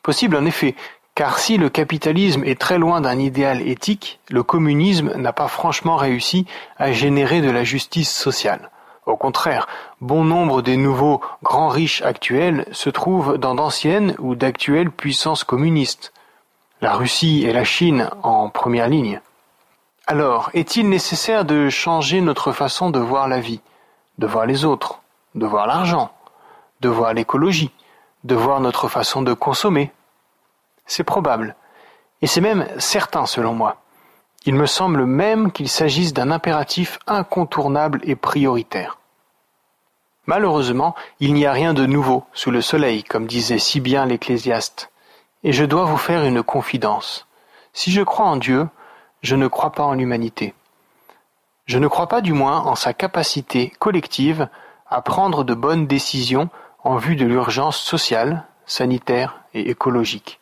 Possible 0.02 0.37
en 0.37 0.46
effet, 0.46 0.75
car 1.14 1.38
si 1.38 1.58
le 1.58 1.68
capitalisme 1.68 2.42
est 2.44 2.61
très 2.61 2.78
loin 2.78 3.00
d'un 3.00 3.18
idéal 3.18 3.61
éthique, 3.68 4.18
le 4.30 4.42
communisme 4.42 5.12
n'a 5.14 5.32
pas 5.32 5.49
franchement 5.49 5.96
réussi 5.96 6.46
à 6.78 6.90
générer 6.90 7.40
de 7.40 7.50
la 7.50 7.64
justice 7.64 8.12
sociale. 8.12 8.70
Au 9.06 9.16
contraire, 9.16 9.68
bon 10.00 10.25
nombre 10.25 10.62
des 10.62 10.78
nouveaux 10.78 11.20
grands 11.42 11.68
riches 11.68 12.02
actuels 12.02 12.66
se 12.73 12.90
trouvent 12.90 13.37
dans 13.37 13.54
d'anciennes 13.54 14.16
ou 14.18 14.34
d'actuelles 14.34 14.90
puissances 14.90 15.44
communistes. 15.44 16.12
La 16.85 16.97
Russie 16.97 17.45
et 17.47 17.55
la 17.55 17.64
Chine 17.64 18.11
en 18.23 18.50
première 18.50 18.88
ligne. 18.88 19.23
Alors, 20.07 20.50
est-il 20.53 20.87
nécessaire 20.87 21.47
de 21.47 21.71
changer 21.71 22.21
notre 22.21 22.53
façon 22.53 22.91
de 22.91 22.99
voir 22.99 23.26
la 23.26 23.41
vie, 23.41 23.62
de 24.19 24.26
voir 24.26 24.45
les 24.45 24.67
autres, 24.67 25.00
de 25.35 25.47
voir 25.47 25.67
l'argent, 25.67 26.12
de 26.83 26.91
voir 26.91 27.14
l'écologie, 27.14 27.71
de 28.25 28.35
voir 28.35 28.61
notre 28.61 28.88
façon 28.88 29.23
de 29.23 29.33
consommer? 29.33 29.93
C'est 30.85 31.05
probable, 31.05 31.57
et 32.21 32.26
c'est 32.26 32.43
même 32.43 32.69
certain 32.79 33.25
selon 33.25 33.55
moi. 33.55 33.79
Il 34.45 34.55
me 34.55 34.67
semble 34.67 35.07
même 35.07 35.53
qu'il 35.53 35.71
s'agisse 35.71 36.12
d'un 36.12 36.31
impératif 36.31 36.99
incontournable 37.07 38.03
et 38.03 38.14
prioritaire. 38.14 38.99
Malheureusement, 40.26 40.95
il 41.19 41.33
n'y 41.33 41.47
a 41.47 41.53
rien 41.53 41.73
de 41.73 41.87
nouveau 41.87 42.25
sous 42.35 42.50
le 42.50 42.61
soleil, 42.61 43.05
comme 43.05 43.26
disait 43.26 43.59
si 43.59 43.81
bien 43.81 44.05
l'Ecclésiaste. 44.05 44.91
Et 45.44 45.52
je 45.52 45.64
dois 45.64 45.84
vous 45.84 45.98
faire 45.98 46.24
une 46.24 46.42
confidence. 46.42 47.26
Si 47.74 47.92
je 47.92 48.02
crois 48.02 48.26
en 48.26 48.36
Dieu, 48.36 48.66
je 49.22 49.36
ne 49.36 49.46
crois 49.46 49.72
pas 49.72 49.84
en 49.84 49.92
l'humanité. 49.92 50.54
Je 51.66 51.78
ne 51.78 51.86
crois 51.86 52.08
pas 52.08 52.22
du 52.22 52.32
moins 52.32 52.60
en 52.60 52.74
sa 52.74 52.92
capacité 52.94 53.72
collective 53.78 54.48
à 54.88 55.02
prendre 55.02 55.44
de 55.44 55.54
bonnes 55.54 55.86
décisions 55.86 56.48
en 56.82 56.96
vue 56.96 57.16
de 57.16 57.26
l'urgence 57.26 57.78
sociale, 57.78 58.44
sanitaire 58.66 59.40
et 59.52 59.70
écologique. 59.70 60.40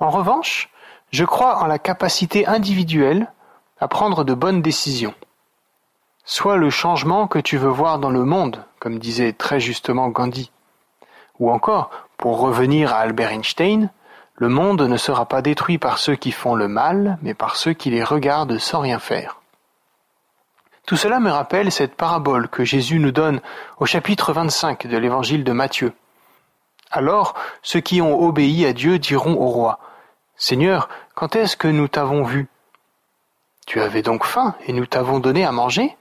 En 0.00 0.10
revanche, 0.10 0.70
je 1.10 1.24
crois 1.24 1.62
en 1.62 1.66
la 1.66 1.78
capacité 1.78 2.46
individuelle 2.46 3.30
à 3.80 3.88
prendre 3.88 4.24
de 4.24 4.34
bonnes 4.34 4.62
décisions. 4.62 5.14
Soit 6.24 6.56
le 6.56 6.70
changement 6.70 7.26
que 7.26 7.38
tu 7.38 7.58
veux 7.58 7.68
voir 7.68 7.98
dans 7.98 8.10
le 8.10 8.24
monde, 8.24 8.64
comme 8.78 8.98
disait 8.98 9.32
très 9.32 9.60
justement 9.60 10.08
Gandhi. 10.08 10.50
Ou 11.38 11.50
encore, 11.50 11.90
pour 12.16 12.40
revenir 12.40 12.94
à 12.94 12.98
Albert 12.98 13.32
Einstein, 13.32 13.90
le 14.42 14.48
monde 14.48 14.82
ne 14.82 14.96
sera 14.96 15.26
pas 15.26 15.40
détruit 15.40 15.78
par 15.78 15.98
ceux 15.98 16.16
qui 16.16 16.32
font 16.32 16.56
le 16.56 16.66
mal, 16.66 17.16
mais 17.22 17.32
par 17.32 17.54
ceux 17.54 17.74
qui 17.74 17.90
les 17.90 18.02
regardent 18.02 18.58
sans 18.58 18.80
rien 18.80 18.98
faire. 18.98 19.40
Tout 20.84 20.96
cela 20.96 21.20
me 21.20 21.30
rappelle 21.30 21.70
cette 21.70 21.94
parabole 21.94 22.48
que 22.48 22.64
Jésus 22.64 22.98
nous 22.98 23.12
donne 23.12 23.40
au 23.78 23.86
chapitre 23.86 24.32
25 24.32 24.88
de 24.88 24.96
l'évangile 24.96 25.44
de 25.44 25.52
Matthieu. 25.52 25.92
Alors, 26.90 27.34
ceux 27.62 27.78
qui 27.78 28.02
ont 28.02 28.20
obéi 28.20 28.66
à 28.66 28.72
Dieu 28.72 28.98
diront 28.98 29.34
au 29.34 29.46
roi, 29.46 29.78
Seigneur, 30.34 30.88
quand 31.14 31.36
est-ce 31.36 31.56
que 31.56 31.68
nous 31.68 31.86
t'avons 31.86 32.24
vu? 32.24 32.48
Tu 33.68 33.80
avais 33.80 34.02
donc 34.02 34.24
faim 34.24 34.56
et 34.66 34.72
nous 34.72 34.86
t'avons 34.86 35.20
donné 35.20 35.44
à 35.44 35.52
manger? 35.52 35.96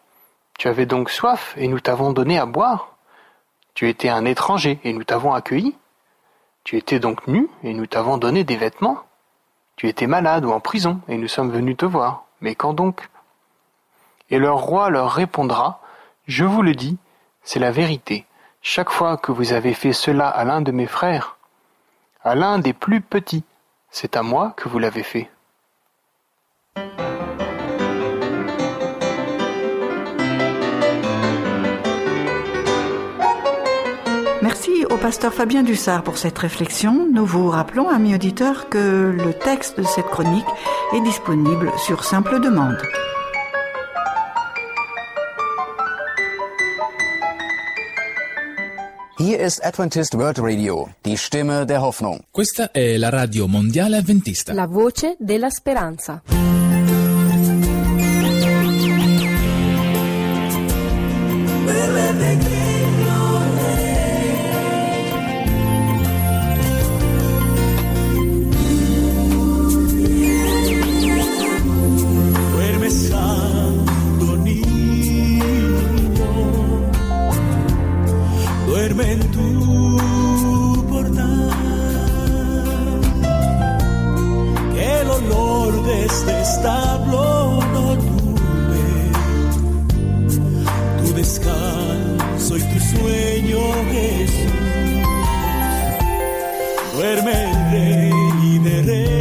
Tu 0.57 0.67
avais 0.67 0.87
donc 0.87 1.11
soif 1.11 1.53
et 1.57 1.67
nous 1.67 1.79
t'avons 1.79 2.11
donné 2.11 2.39
à 2.39 2.47
boire? 2.47 2.95
Tu 3.75 3.87
étais 3.87 4.09
un 4.09 4.25
étranger 4.25 4.79
et 4.83 4.93
nous 4.93 5.03
t'avons 5.03 5.31
accueilli? 5.31 5.75
Tu 6.63 6.77
étais 6.77 6.99
donc 6.99 7.27
nu, 7.27 7.47
et 7.63 7.73
nous 7.73 7.85
t'avons 7.85 8.17
donné 8.17 8.43
des 8.43 8.55
vêtements. 8.55 8.99
Tu 9.75 9.87
étais 9.87 10.07
malade 10.07 10.45
ou 10.45 10.51
en 10.51 10.59
prison, 10.59 11.01
et 11.07 11.17
nous 11.17 11.27
sommes 11.27 11.51
venus 11.51 11.77
te 11.77 11.85
voir. 11.85 12.25
Mais 12.39 12.55
quand 12.55 12.73
donc? 12.73 13.09
Et 14.29 14.39
leur 14.39 14.59
roi 14.59 14.89
leur 14.89 15.11
répondra, 15.11 15.81
Je 16.27 16.45
vous 16.45 16.61
le 16.61 16.75
dis, 16.75 16.97
c'est 17.43 17.59
la 17.59 17.71
vérité. 17.71 18.25
Chaque 18.61 18.91
fois 18.91 19.17
que 19.17 19.31
vous 19.31 19.53
avez 19.53 19.73
fait 19.73 19.91
cela 19.91 20.29
à 20.29 20.43
l'un 20.45 20.61
de 20.61 20.71
mes 20.71 20.85
frères, 20.85 21.37
à 22.23 22.35
l'un 22.35 22.59
des 22.59 22.73
plus 22.73 23.01
petits, 23.01 23.43
c'est 23.89 24.15
à 24.15 24.21
moi 24.21 24.53
que 24.55 24.69
vous 24.69 24.77
l'avez 24.77 25.03
fait. 25.03 25.29
Merci 34.63 34.85
au 34.91 34.97
pasteur 34.97 35.33
Fabien 35.33 35.63
Dussard 35.63 36.03
pour 36.03 36.19
cette 36.19 36.37
réflexion. 36.37 37.07
Nous 37.11 37.25
vous 37.25 37.49
rappelons, 37.49 37.89
amis 37.89 38.13
auditeurs, 38.13 38.69
que 38.69 39.09
le 39.09 39.33
texte 39.33 39.79
de 39.79 39.83
cette 39.83 40.05
chronique 40.05 40.45
est 40.93 41.01
disponible 41.01 41.71
sur 41.83 42.03
simple 42.03 42.39
demande. 42.39 42.77
Hier 49.17 49.39
ist 49.39 49.65
Adventist 49.65 50.13
World 50.13 50.37
Radio, 50.37 50.89
die 51.05 51.17
Stimme 51.17 51.65
der 51.65 51.81
Hoffnung. 51.81 52.19
Questa 52.29 52.69
è 52.69 52.97
la 52.97 53.09
radio 53.09 53.47
mondiale 53.47 53.97
avventista. 53.97 54.53
La 54.53 54.67
voce 54.67 55.15
della 55.17 55.49
speranza. 55.49 56.21
Descanso 91.31 92.57
y 92.57 92.61
tu 92.61 92.79
sueño, 92.79 93.59
Jesús. 93.91 94.51
Duerme 96.93 97.31
el 97.31 97.71
rey 97.71 98.59
de 98.59 98.81
reyes 98.81 99.20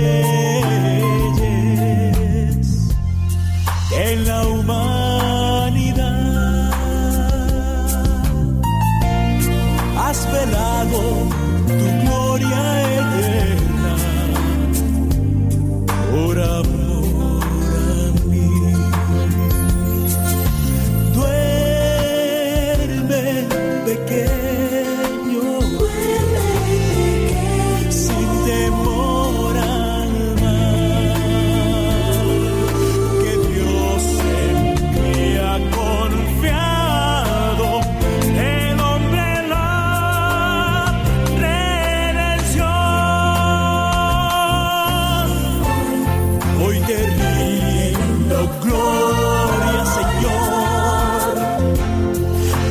Hoy 46.71 46.79
te 46.87 46.99
rindo 47.05 48.39
gloria, 48.63 49.85
Señor, 49.99 51.35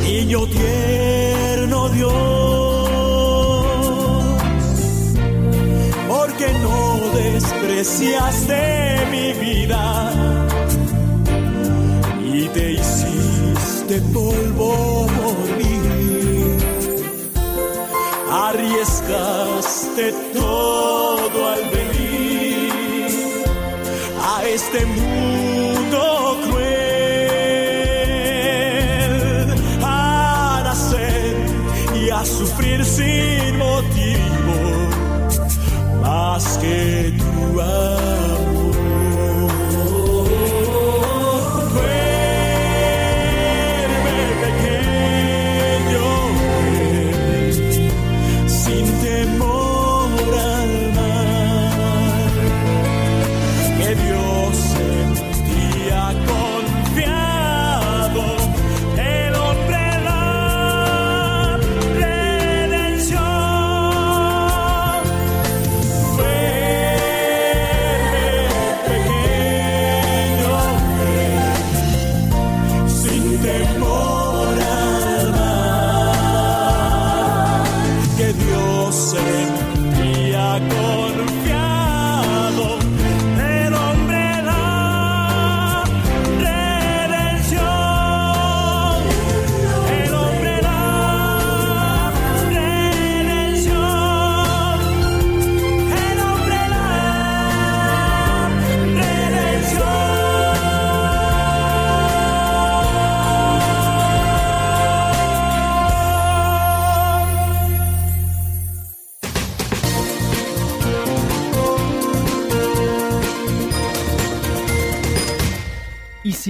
niño 0.06 0.48
tierno 0.48 1.90
Dios, 1.90 2.14
porque 6.08 6.48
no 6.64 6.80
despreciaste 7.14 8.60
mi 9.12 9.34
vida 9.34 9.84
y 12.24 12.48
te 12.48 12.72
hiciste 12.72 14.00
polvo 14.14 15.08
por 15.08 15.40
mí, 15.58 15.76
arriesgaste 18.32 20.14
todo 20.34 21.09
a 24.72 24.78
este 24.78 25.19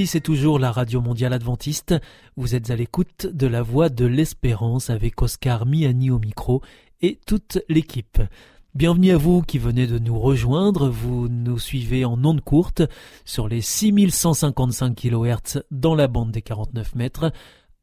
C'est 0.05 0.21
toujours 0.21 0.59
la 0.59 0.71
Radio 0.71 1.01
Mondiale 1.01 1.33
Adventiste. 1.33 1.95
Vous 2.37 2.55
êtes 2.55 2.69
à 2.69 2.75
l'écoute 2.75 3.25
de 3.25 3.47
la 3.47 3.61
voix 3.61 3.89
de 3.89 4.05
l'espérance 4.05 4.89
avec 4.89 5.21
Oscar 5.21 5.65
Miani 5.65 6.09
au 6.09 6.19
micro 6.19 6.61
et 7.01 7.19
toute 7.25 7.59
l'équipe. 7.67 8.21
Bienvenue 8.75 9.11
à 9.11 9.17
vous 9.17 9.41
qui 9.41 9.57
venez 9.57 9.87
de 9.87 9.99
nous 9.99 10.17
rejoindre. 10.17 10.89
Vous 10.89 11.27
nous 11.27 11.59
suivez 11.59 12.05
en 12.05 12.23
ondes 12.23 12.41
courtes 12.41 12.83
sur 13.25 13.47
les 13.47 13.61
6155 13.61 14.95
kHz 14.95 15.63
dans 15.71 15.95
la 15.95 16.07
bande 16.07 16.31
des 16.31 16.41
49 16.41 16.95
mètres, 16.95 17.33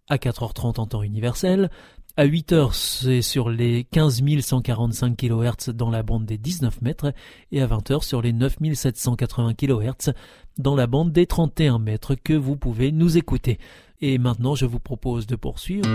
à 0.08 0.16
4h30 0.16 0.80
en 0.80 0.86
temps 0.86 1.02
universel. 1.02 1.70
À 2.18 2.24
8 2.24 2.52
heures, 2.52 2.74
c'est 2.74 3.20
sur 3.20 3.50
les 3.50 3.84
15 3.84 4.22
145 4.40 5.16
kHz 5.18 5.70
dans 5.74 5.90
la 5.90 6.02
bande 6.02 6.24
des 6.24 6.38
19 6.38 6.80
mètres 6.80 7.12
et 7.52 7.60
à 7.60 7.66
20 7.66 7.90
heures 7.90 8.04
sur 8.04 8.22
les 8.22 8.32
9 8.32 8.56
780 8.72 9.52
kHz 9.52 10.14
dans 10.58 10.74
la 10.74 10.86
bande 10.86 11.12
des 11.12 11.26
31 11.26 11.78
mètres 11.78 12.14
que 12.14 12.32
vous 12.32 12.56
pouvez 12.56 12.92
nous 12.92 13.16
écouter. 13.16 13.58
Et 14.00 14.18
maintenant, 14.18 14.54
je 14.54 14.66
vous 14.66 14.78
propose 14.78 15.26
de 15.26 15.36
poursuivre. 15.36 15.88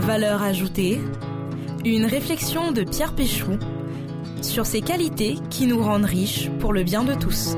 Valeur 0.00 0.42
ajoutée. 0.42 1.00
Une 1.84 2.04
réflexion 2.04 2.72
de 2.72 2.82
Pierre 2.84 3.14
Péchou 3.14 3.58
sur 4.40 4.66
ces 4.66 4.80
qualités 4.80 5.36
qui 5.50 5.66
nous 5.66 5.82
rendent 5.82 6.04
riches 6.04 6.50
pour 6.58 6.72
le 6.72 6.82
bien 6.82 7.04
de 7.04 7.14
tous. 7.14 7.54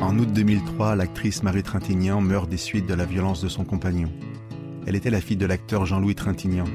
En 0.00 0.18
août 0.18 0.32
2003, 0.32 0.96
l'actrice 0.96 1.42
Marie 1.42 1.62
Trintignant 1.62 2.20
meurt 2.20 2.48
des 2.48 2.56
suites 2.56 2.86
de 2.86 2.94
la 2.94 3.04
violence 3.04 3.42
de 3.42 3.48
son 3.48 3.64
compagnon. 3.64 4.10
Elle 4.86 4.96
était 4.96 5.10
la 5.10 5.22
fille 5.22 5.38
de 5.38 5.46
l'acteur 5.46 5.86
Jean-Louis 5.86 6.14
Trintignant. 6.14 6.68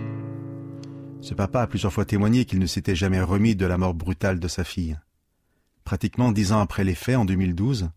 Ce 1.22 1.36
papa 1.36 1.62
a 1.62 1.68
plusieurs 1.68 1.94
fois 1.94 2.06
témoigné 2.06 2.46
qu'il 2.46 2.58
ne 2.58 2.66
s'était 2.66 2.96
jamais 2.96 3.22
remis 3.22 3.56
de 3.56 3.68
la 3.68 3.78
mort 3.78 3.94
brutale 3.94 4.40
de 4.40 4.48
sa 4.48 4.64
fille. 4.64 4.98
Pratiquement 5.84 6.32
dix 6.32 6.52
ans 6.52 6.60
après 6.60 6.84
les 6.84 6.96
faits, 6.96 7.18
en 7.18 7.26
2012, 7.26 7.92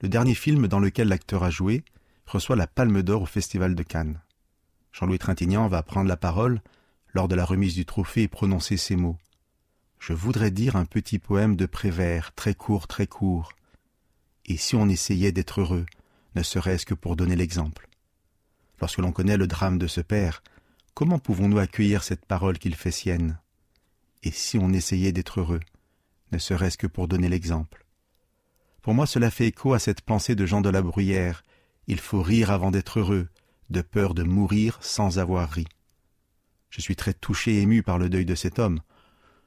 le 0.00 0.08
dernier 0.08 0.34
film 0.34 0.66
dans 0.66 0.80
lequel 0.80 1.08
l'acteur 1.08 1.44
a 1.44 1.50
joué 1.50 1.84
reçoit 2.24 2.56
la 2.56 2.66
Palme 2.66 3.02
d'Or 3.02 3.22
au 3.22 3.26
Festival 3.26 3.74
de 3.74 3.82
Cannes. 3.82 4.22
Jean-Louis 4.92 5.18
Trintignant 5.18 5.68
va 5.68 5.82
prendre 5.82 6.08
la 6.08 6.16
parole 6.16 6.62
lors 7.12 7.28
de 7.28 7.34
la 7.34 7.44
remise 7.44 7.74
du 7.74 7.84
trophée 7.84 8.22
et 8.22 8.28
prononcer 8.28 8.78
ces 8.78 8.96
mots. 8.96 9.18
Je 9.98 10.14
voudrais 10.14 10.50
dire 10.50 10.76
un 10.76 10.86
petit 10.86 11.18
poème 11.18 11.56
de 11.56 11.66
Prévert, 11.66 12.32
très 12.34 12.54
court, 12.54 12.86
très 12.86 13.06
court. 13.06 13.52
Et 14.46 14.56
si 14.56 14.74
on 14.74 14.88
essayait 14.88 15.32
d'être 15.32 15.60
heureux, 15.60 15.84
ne 16.34 16.42
serait-ce 16.42 16.86
que 16.86 16.94
pour 16.94 17.14
donner 17.14 17.36
l'exemple 17.36 17.89
Lorsque 18.80 18.98
l'on 18.98 19.12
connaît 19.12 19.36
le 19.36 19.46
drame 19.46 19.78
de 19.78 19.86
ce 19.86 20.00
père, 20.00 20.42
comment 20.94 21.18
pouvons-nous 21.18 21.58
accueillir 21.58 22.02
cette 22.02 22.26
parole 22.26 22.58
qu'il 22.58 22.74
fait 22.74 22.90
sienne? 22.90 23.38
Et 24.22 24.30
si 24.30 24.58
on 24.58 24.72
essayait 24.72 25.12
d'être 25.12 25.40
heureux, 25.40 25.60
ne 26.32 26.38
serait-ce 26.38 26.78
que 26.78 26.86
pour 26.86 27.08
donner 27.08 27.28
l'exemple? 27.28 27.84
Pour 28.82 28.94
moi, 28.94 29.06
cela 29.06 29.30
fait 29.30 29.46
écho 29.46 29.74
à 29.74 29.78
cette 29.78 30.00
pensée 30.00 30.34
de 30.34 30.46
Jean 30.46 30.60
de 30.60 30.70
la 30.70 30.82
Bruyère 30.82 31.42
il 31.90 31.98
faut 31.98 32.22
rire 32.22 32.52
avant 32.52 32.70
d'être 32.70 33.00
heureux, 33.00 33.28
de 33.68 33.82
peur 33.82 34.14
de 34.14 34.22
mourir 34.22 34.78
sans 34.80 35.18
avoir 35.18 35.50
ri. 35.50 35.66
Je 36.68 36.80
suis 36.80 36.94
très 36.94 37.14
touché 37.14 37.54
et 37.54 37.62
ému 37.62 37.82
par 37.82 37.98
le 37.98 38.08
deuil 38.08 38.24
de 38.24 38.36
cet 38.36 38.60
homme, 38.60 38.78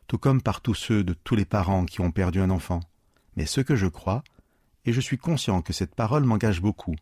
tout 0.07 0.17
comme 0.17 0.41
par 0.41 0.59
tous 0.59 0.73
ceux 0.73 1.05
de 1.05 1.13
tous 1.13 1.37
les 1.37 1.45
parents 1.45 1.85
qui 1.85 2.01
ont 2.01 2.11
perdu 2.11 2.41
un 2.41 2.49
enfant. 2.49 2.81
Mais 3.37 3.45
ce 3.45 3.61
que 3.61 3.77
je 3.77 3.87
crois, 3.87 4.25
et 4.83 4.91
je 4.91 4.99
suis 4.99 5.17
conscient 5.17 5.61
que 5.61 5.71
cette 5.71 5.95
parole 5.95 6.25
m'engage 6.25 6.59
beaucoup, 6.59 6.95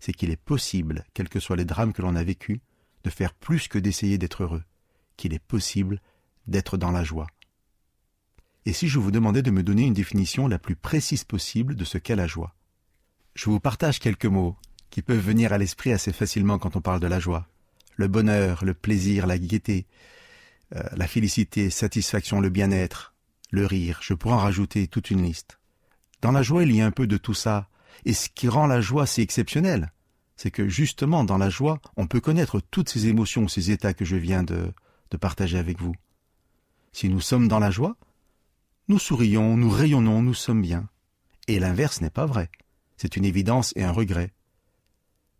c'est 0.00 0.12
qu'il 0.12 0.30
est 0.30 0.36
possible, 0.36 1.04
quels 1.14 1.28
que 1.28 1.40
soient 1.40 1.56
les 1.56 1.64
drames 1.64 1.92
que 1.92 2.02
l'on 2.02 2.16
a 2.16 2.24
vécus, 2.24 2.60
de 3.04 3.10
faire 3.10 3.34
plus 3.34 3.68
que 3.68 3.78
d'essayer 3.78 4.18
d'être 4.18 4.42
heureux, 4.42 4.64
qu'il 5.16 5.32
est 5.34 5.38
possible 5.38 6.00
d'être 6.46 6.76
dans 6.76 6.90
la 6.90 7.04
joie. 7.04 7.28
Et 8.66 8.72
si 8.72 8.88
je 8.88 8.98
vous 8.98 9.10
demandais 9.10 9.42
de 9.42 9.50
me 9.50 9.62
donner 9.62 9.84
une 9.84 9.94
définition 9.94 10.48
la 10.48 10.58
plus 10.58 10.76
précise 10.76 11.24
possible 11.24 11.76
de 11.76 11.84
ce 11.84 11.98
qu'est 11.98 12.16
la 12.16 12.26
joie 12.26 12.54
Je 13.34 13.48
vous 13.48 13.60
partage 13.60 14.00
quelques 14.00 14.26
mots 14.26 14.56
qui 14.90 15.02
peuvent 15.02 15.24
venir 15.24 15.52
à 15.52 15.58
l'esprit 15.58 15.92
assez 15.92 16.12
facilement 16.12 16.58
quand 16.58 16.76
on 16.76 16.80
parle 16.80 17.00
de 17.00 17.06
la 17.06 17.20
joie. 17.20 17.46
Le 17.96 18.08
bonheur, 18.08 18.64
le 18.64 18.74
plaisir, 18.74 19.26
la 19.26 19.38
gaieté, 19.38 19.86
euh, 20.74 20.82
la 20.92 21.06
félicité, 21.06 21.70
satisfaction, 21.70 22.40
le 22.40 22.50
bien-être, 22.50 23.14
le 23.50 23.66
rire, 23.66 23.98
je 24.02 24.14
pourrais 24.14 24.34
en 24.34 24.38
rajouter 24.38 24.88
toute 24.88 25.10
une 25.10 25.22
liste. 25.22 25.58
Dans 26.20 26.32
la 26.32 26.42
joie, 26.42 26.64
il 26.64 26.74
y 26.74 26.80
a 26.80 26.86
un 26.86 26.90
peu 26.90 27.06
de 27.06 27.16
tout 27.16 27.34
ça, 27.34 27.68
et 28.04 28.14
ce 28.14 28.28
qui 28.28 28.48
rend 28.48 28.66
la 28.66 28.80
joie 28.80 29.06
si 29.06 29.20
exceptionnelle, 29.20 29.92
c'est 30.36 30.50
que 30.50 30.68
justement 30.68 31.24
dans 31.24 31.38
la 31.38 31.50
joie, 31.50 31.80
on 31.96 32.06
peut 32.06 32.20
connaître 32.20 32.60
toutes 32.70 32.88
ces 32.88 33.06
émotions, 33.08 33.48
ces 33.48 33.70
états 33.70 33.94
que 33.94 34.04
je 34.04 34.16
viens 34.16 34.42
de, 34.42 34.72
de 35.10 35.16
partager 35.16 35.58
avec 35.58 35.80
vous. 35.80 35.94
Si 36.92 37.08
nous 37.08 37.20
sommes 37.20 37.48
dans 37.48 37.58
la 37.58 37.70
joie, 37.70 37.96
nous 38.88 38.98
sourions, 38.98 39.56
nous 39.56 39.70
rayonnons, 39.70 40.22
nous 40.22 40.34
sommes 40.34 40.62
bien. 40.62 40.88
Et 41.46 41.58
l'inverse 41.58 42.00
n'est 42.00 42.10
pas 42.10 42.26
vrai. 42.26 42.50
C'est 42.96 43.16
une 43.16 43.24
évidence 43.24 43.72
et 43.76 43.84
un 43.84 43.92
regret. 43.92 44.32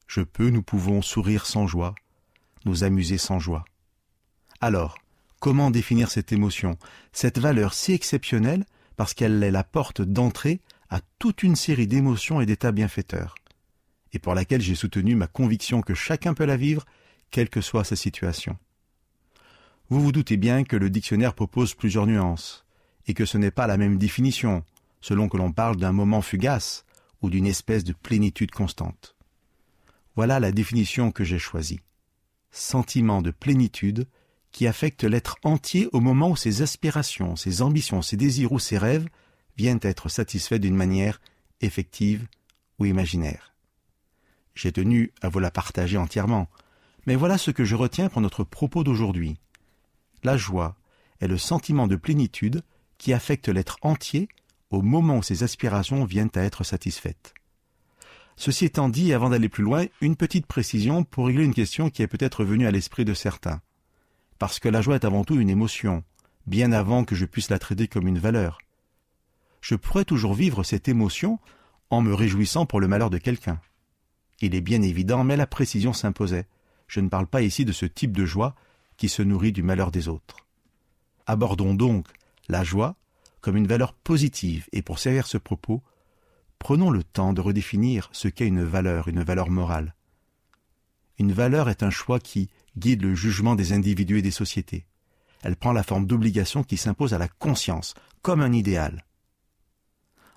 Je 0.07 0.20
peux, 0.20 0.51
nous 0.51 0.62
pouvons 0.62 1.03
sourire 1.03 1.46
sans 1.46 1.66
joie, 1.66 1.94
nous 2.64 2.85
amuser 2.85 3.18
sans 3.18 3.38
joie. 3.38 3.64
Alors, 4.61 4.99
comment 5.40 5.70
définir 5.70 6.11
cette 6.11 6.33
émotion, 6.33 6.79
cette 7.12 7.38
valeur 7.38 7.75
si 7.75 7.92
exceptionnelle 7.92 8.66
parce 8.96 9.14
qu'elle 9.14 9.42
est 9.42 9.51
la 9.51 9.64
porte 9.64 10.03
d'entrée 10.03 10.61
à 10.90 11.00
toute 11.18 11.42
une 11.42 11.57
série 11.57 11.87
d'émotions 11.87 12.40
et 12.40 12.46
d'états 12.46 12.72
bienfaiteurs, 12.72 13.37
et 14.12 14.18
pour 14.18 14.35
laquelle 14.35 14.61
j'ai 14.61 14.74
soutenu 14.74 15.14
ma 15.14 15.29
conviction 15.29 15.83
que 15.83 15.94
chacun 15.94 16.35
peut 16.35 16.44
la 16.44 16.57
vivre, 16.57 16.85
quelle 17.31 17.48
que 17.48 17.61
soit 17.61 17.85
sa 17.85 17.96
situation. 17.96 18.59
Vous 19.88 20.00
vous 20.00 20.12
doutez 20.12 20.37
bien 20.37 20.64
que 20.64 20.76
le 20.76 20.90
dictionnaire 20.90 21.35
propose 21.35 21.74
plusieurs 21.74 22.07
nuances, 22.07 22.64
et 23.07 23.14
que 23.14 23.24
ce 23.24 23.38
n'est 23.38 23.50
pas 23.50 23.66
la 23.66 23.76
même 23.76 23.98
définition, 23.98 24.64
selon 25.00 25.29
que 25.29 25.37
l'on 25.37 25.53
parle 25.53 25.76
d'un 25.76 25.92
moment 25.92 26.22
fugace 26.22 26.85
ou 27.22 27.31
d'une 27.31 27.46
espèce 27.46 27.85
de 27.85 27.92
plénitude 27.92 28.50
constante. 28.50 29.16
Voilà 30.16 30.40
la 30.40 30.53
définition 30.53 31.12
que 31.12 31.24
j'ai 31.24 31.38
choisie. 31.38 31.81
Sentiment 32.50 33.22
de 33.22 33.31
plénitude 33.31 34.07
qui 34.50 34.66
affecte 34.66 35.05
l'être 35.05 35.37
entier 35.44 35.88
au 35.92 36.00
moment 36.00 36.31
où 36.31 36.37
ses 36.37 36.62
aspirations, 36.62 37.37
ses 37.37 37.62
ambitions, 37.62 38.03
ses 38.03 38.16
désirs 38.16 38.53
ou 38.53 38.59
ses 38.59 38.79
rêves 38.79 39.09
viennent 39.61 39.81
être 39.83 40.09
satisfaits 40.09 40.59
d'une 40.59 40.75
manière 40.75 41.20
effective 41.61 42.27
ou 42.79 42.87
imaginaire. 42.87 43.53
J'ai 44.55 44.73
tenu 44.73 45.12
à 45.20 45.29
vous 45.29 45.38
la 45.38 45.51
partager 45.51 45.99
entièrement, 45.99 46.49
mais 47.07 47.14
voilà 47.14 47.37
ce 47.37 47.51
que 47.51 47.66
je 47.66 47.77
retiens 47.77 48.09
pour 48.09 48.23
notre 48.23 48.42
propos 48.42 48.85
d'aujourd'hui. 48.85 49.37
La 50.25 50.38
joie 50.38 50.77
est 51.20 51.29
le 51.29 51.37
sentiment 51.37 51.88
de 51.88 51.96
plénitude 51.96 52.62
qui 52.96 53.12
affecte 53.12 53.51
l'être 53.51 53.77
entier 53.83 54.29
au 54.70 54.81
moment 54.81 55.18
où 55.18 55.23
ses 55.23 55.42
aspirations 55.42 56.07
viennent 56.07 56.33
à 56.37 56.42
être 56.42 56.64
satisfaites. 56.64 57.35
Ceci 58.37 58.64
étant 58.64 58.88
dit, 58.88 59.12
avant 59.12 59.29
d'aller 59.29 59.51
plus 59.51 59.64
loin, 59.64 59.85
une 60.01 60.16
petite 60.16 60.46
précision 60.46 61.05
pour 61.05 61.27
régler 61.27 61.44
une 61.44 61.53
question 61.53 61.90
qui 61.90 62.01
est 62.01 62.07
peut-être 62.07 62.44
venue 62.44 62.66
à 62.66 62.70
l'esprit 62.70 63.05
de 63.05 63.12
certains. 63.12 63.61
Parce 64.38 64.59
que 64.59 64.70
la 64.70 64.81
joie 64.81 64.94
est 64.94 65.05
avant 65.05 65.25
tout 65.25 65.38
une 65.38 65.51
émotion, 65.51 66.03
bien 66.46 66.73
avant 66.73 67.05
que 67.05 67.14
je 67.14 67.27
puisse 67.27 67.51
la 67.51 67.59
traiter 67.59 67.88
comme 67.88 68.09
une 68.09 68.18
valeur. 68.18 68.59
Je 69.61 69.75
pourrais 69.75 70.05
toujours 70.05 70.35
vivre 70.35 70.62
cette 70.62 70.88
émotion 70.88 71.38
en 71.90 72.01
me 72.01 72.14
réjouissant 72.14 72.66
pour 72.66 72.81
le 72.81 72.88
malheur 72.88 73.11
de 73.11 73.18
quelqu'un. 73.18 73.61
Il 74.40 74.55
est 74.55 74.61
bien 74.61 74.83
évident, 74.83 75.25
mais 75.25 75.37
la 75.37 75.46
précision 75.46 75.92
s'imposait. 75.92 76.46
Je 76.87 77.01
ne 77.01 77.09
parle 77.09 77.27
pas 77.27 77.42
ici 77.42 77.64
de 77.64 77.73
ce 77.73 77.87
type 77.87 78.16
de 78.16 78.25
joie 78.25 78.55
qui 78.96 79.09
se 79.09 79.23
nourrit 79.23 79.53
du 79.53 79.62
malheur 79.62 79.90
des 79.90 80.09
autres. 80.09 80.46
Abordons 81.27 81.75
donc 81.75 82.07
la 82.49 82.64
joie 82.64 82.96
comme 83.40 83.57
une 83.57 83.66
valeur 83.66 83.94
positive, 83.94 84.68
et 84.73 84.83
pour 84.83 84.99
servir 84.99 85.27
ce 85.27 85.38
propos, 85.38 85.83
prenons 86.59 86.90
le 86.90 87.03
temps 87.03 87.33
de 87.33 87.40
redéfinir 87.40 88.11
ce 88.12 88.29
qu'est 88.29 88.46
une 88.46 88.64
valeur, 88.64 89.09
une 89.09 89.23
valeur 89.23 89.51
morale. 89.51 89.94
Une 91.18 91.33
valeur 91.33 91.68
est 91.68 91.83
un 91.83 91.90
choix 91.90 92.20
qui 92.20 92.51
guide 92.77 93.03
le 93.03 93.14
jugement 93.14 93.55
des 93.55 93.73
individus 93.73 94.18
et 94.18 94.23
des 94.23 94.31
sociétés. 94.31 94.87
Elle 95.42 95.57
prend 95.57 95.73
la 95.73 95.83
forme 95.83 96.07
d'obligation 96.07 96.62
qui 96.62 96.77
s'impose 96.77 97.14
à 97.14 97.18
la 97.18 97.29
conscience, 97.29 97.94
comme 98.23 98.42
un 98.42 98.53
idéal. 98.53 99.05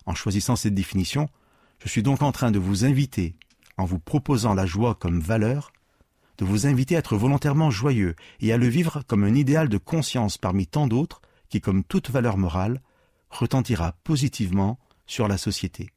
En 0.06 0.16
choisissant 0.16 0.56
cette 0.56 0.74
définition, 0.74 1.30
je 1.80 1.89
suis 1.89 2.04
donc 2.04 2.22
en 2.22 2.32
train 2.32 2.52
de 2.52 2.60
vous 2.60 2.86
inviter, 2.86 3.36
en 3.78 3.86
vous 3.86 4.00
proposant 4.00 4.54
la 4.54 4.66
joie 4.66 4.96
comme 4.96 5.20
valeur, 5.20 5.72
de 6.38 6.46
vous 6.46 6.66
inviter 6.66 6.96
à 6.96 7.00
être 7.00 7.16
volontairement 7.16 7.70
joyeux 7.70 8.16
et 8.39 8.52
à 8.52 8.58
le 8.58 8.68
vivre 8.68 9.04
comme 9.08 9.24
un 9.24 9.36
idéal 9.36 9.70
de 9.70 9.78
conscience 9.78 10.38
parmi 10.38 10.68
tant 10.68 10.88
d'autres 10.88 11.22
qui, 11.50 11.62
comme 11.62 11.84
toute 11.84 12.10
valeur 12.10 12.38
morale, 12.38 12.82
retentira 13.30 13.94
positivement 14.04 14.80
sur 15.06 15.28
la 15.28 15.38
société. 15.38 15.92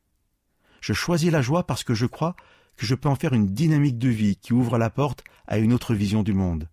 Je 0.81 0.93
choisis 0.93 1.33
la 1.33 1.43
joie 1.43 1.67
parce 1.67 1.85
que 1.85 1.95
je 1.95 2.07
crois 2.07 2.37
que 2.77 2.87
je 2.87 2.95
peux 2.95 3.09
en 3.09 3.17
faire 3.17 3.33
une 3.33 3.47
dynamique 3.47 3.99
de 3.99 4.09
vie 4.09 4.37
qui 4.37 4.53
ouvre 4.53 4.79
la 4.79 4.91
porte 4.91 5.25
à 5.47 5.59
une 5.59 5.73
autre 5.73 5.95
vision 5.95 6.23
du 6.23 6.35
monde. 6.35 6.69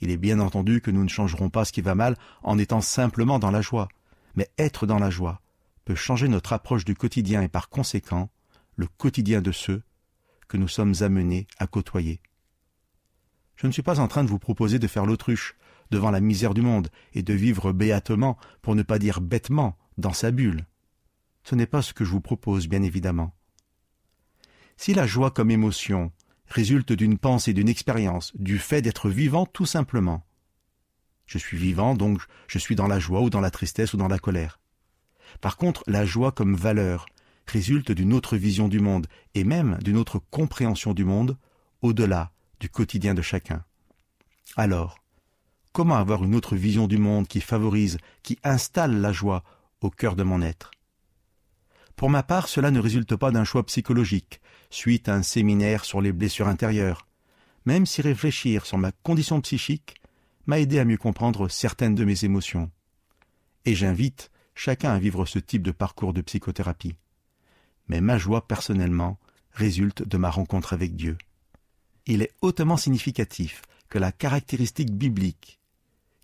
Il 0.00 0.10
est 0.10 0.16
bien 0.16 0.40
entendu 0.40 0.80
que 0.80 0.90
nous 0.90 1.04
ne 1.04 1.08
changerons 1.08 1.50
pas 1.50 1.64
ce 1.64 1.72
qui 1.72 1.80
va 1.80 1.94
mal 1.94 2.16
en 2.42 2.58
étant 2.58 2.80
simplement 2.80 3.38
dans 3.38 3.52
la 3.52 3.62
joie, 3.62 3.88
mais 4.34 4.50
être 4.58 4.86
dans 4.86 4.98
la 4.98 5.10
joie 5.10 5.40
peut 5.84 5.94
changer 5.94 6.28
notre 6.28 6.52
approche 6.52 6.84
du 6.84 6.94
quotidien 6.94 7.42
et 7.42 7.48
par 7.48 7.68
conséquent 7.68 8.30
le 8.76 8.86
quotidien 8.86 9.40
de 9.40 9.52
ceux 9.52 9.82
que 10.48 10.56
nous 10.56 10.68
sommes 10.68 10.94
amenés 11.00 11.46
à 11.58 11.66
côtoyer. 11.66 12.20
Je 13.56 13.66
ne 13.66 13.72
suis 13.72 13.82
pas 13.82 14.00
en 14.00 14.08
train 14.08 14.24
de 14.24 14.28
vous 14.28 14.38
proposer 14.38 14.78
de 14.78 14.86
faire 14.86 15.06
l'autruche 15.06 15.54
devant 15.90 16.10
la 16.10 16.20
misère 16.20 16.54
du 16.54 16.62
monde 16.62 16.88
et 17.12 17.22
de 17.22 17.34
vivre 17.34 17.72
béatement, 17.72 18.36
pour 18.62 18.74
ne 18.74 18.82
pas 18.82 18.98
dire 18.98 19.20
bêtement, 19.20 19.78
dans 19.96 20.12
sa 20.12 20.30
bulle. 20.30 20.66
Ce 21.44 21.54
n'est 21.54 21.66
pas 21.66 21.82
ce 21.82 21.92
que 21.92 22.04
je 22.04 22.10
vous 22.10 22.20
propose, 22.20 22.68
bien 22.68 22.82
évidemment. 22.82 23.34
Si 24.76 24.92
la 24.94 25.06
joie 25.06 25.30
comme 25.30 25.50
émotion 25.50 26.10
résulte 26.46 26.92
d'une 26.92 27.18
pensée, 27.18 27.52
d'une 27.52 27.68
expérience, 27.68 28.32
du 28.36 28.58
fait 28.58 28.82
d'être 28.82 29.08
vivant 29.08 29.46
tout 29.46 29.66
simplement, 29.66 30.26
je 31.26 31.38
suis 31.38 31.56
vivant, 31.56 31.94
donc 31.94 32.20
je 32.48 32.58
suis 32.58 32.76
dans 32.76 32.86
la 32.86 32.98
joie 32.98 33.20
ou 33.22 33.30
dans 33.30 33.40
la 33.40 33.50
tristesse 33.50 33.94
ou 33.94 33.96
dans 33.96 34.08
la 34.08 34.18
colère. 34.18 34.58
Par 35.40 35.56
contre, 35.56 35.82
la 35.86 36.04
joie 36.04 36.32
comme 36.32 36.56
valeur 36.56 37.06
résulte 37.46 37.92
d'une 37.92 38.12
autre 38.12 38.36
vision 38.36 38.68
du 38.68 38.80
monde 38.80 39.06
et 39.34 39.44
même 39.44 39.78
d'une 39.82 39.96
autre 39.96 40.18
compréhension 40.30 40.94
du 40.94 41.04
monde 41.04 41.36
au-delà 41.82 42.32
du 42.60 42.68
quotidien 42.68 43.14
de 43.14 43.22
chacun. 43.22 43.64
Alors, 44.56 44.98
comment 45.72 45.96
avoir 45.96 46.24
une 46.24 46.34
autre 46.34 46.56
vision 46.56 46.86
du 46.86 46.98
monde 46.98 47.28
qui 47.28 47.40
favorise, 47.40 47.98
qui 48.22 48.38
installe 48.44 49.00
la 49.00 49.12
joie 49.12 49.42
au 49.80 49.90
cœur 49.90 50.16
de 50.16 50.22
mon 50.22 50.40
être? 50.40 50.70
Pour 51.96 52.10
ma 52.10 52.22
part, 52.22 52.48
cela 52.48 52.70
ne 52.70 52.80
résulte 52.80 53.16
pas 53.16 53.30
d'un 53.30 53.44
choix 53.44 53.64
psychologique, 53.66 54.40
suite 54.70 55.08
à 55.08 55.14
un 55.14 55.22
séminaire 55.22 55.84
sur 55.84 56.00
les 56.00 56.12
blessures 56.12 56.48
intérieures, 56.48 57.06
même 57.66 57.86
si 57.86 58.02
réfléchir 58.02 58.66
sur 58.66 58.78
ma 58.78 58.92
condition 58.92 59.40
psychique 59.40 59.94
m'a 60.46 60.58
aidé 60.58 60.78
à 60.78 60.84
mieux 60.84 60.96
comprendre 60.96 61.48
certaines 61.48 61.94
de 61.94 62.04
mes 62.04 62.24
émotions. 62.24 62.70
Et 63.64 63.74
j'invite 63.74 64.30
chacun 64.54 64.92
à 64.92 64.98
vivre 64.98 65.26
ce 65.26 65.38
type 65.38 65.62
de 65.62 65.72
parcours 65.72 66.12
de 66.12 66.20
psychothérapie. 66.20 66.96
Mais 67.88 68.00
ma 68.00 68.18
joie 68.18 68.46
personnellement 68.46 69.18
résulte 69.52 70.06
de 70.06 70.16
ma 70.16 70.30
rencontre 70.30 70.72
avec 70.72 70.96
Dieu. 70.96 71.16
Il 72.06 72.22
est 72.22 72.32
hautement 72.40 72.76
significatif 72.76 73.62
que 73.88 73.98
la 73.98 74.12
caractéristique 74.12 74.92
biblique 74.92 75.60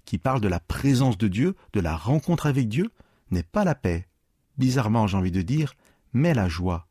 qui 0.05 0.19
parle 0.19 0.41
de 0.41 0.49
la 0.49 0.61
présence 0.61 1.19
de 1.19 1.29
Dieu, 1.29 1.55
de 1.73 1.81
la 1.81 1.97
rencontre 1.97 2.47
avec 2.47 2.69
Dieu, 2.69 2.91
n'est 3.31 3.45
pas 3.45 3.65
la 3.65 3.77
paix. 3.77 4.09
Bizarrement, 4.59 5.07
j'ai 5.07 5.17
envie 5.17 5.31
de 5.31 5.43
dire, 5.43 5.75
mais 6.13 6.35
la 6.35 6.49
joie. 6.49 6.89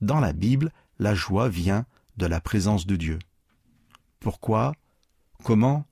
Dans 0.00 0.20
la 0.20 0.32
Bible, 0.32 0.72
la 0.98 1.14
joie 1.14 1.48
vient 1.48 1.84
de 2.16 2.26
la 2.26 2.40
présence 2.40 2.86
de 2.86 2.96
Dieu. 2.96 3.18
Pourquoi? 4.20 4.74
Comment? 5.42 5.84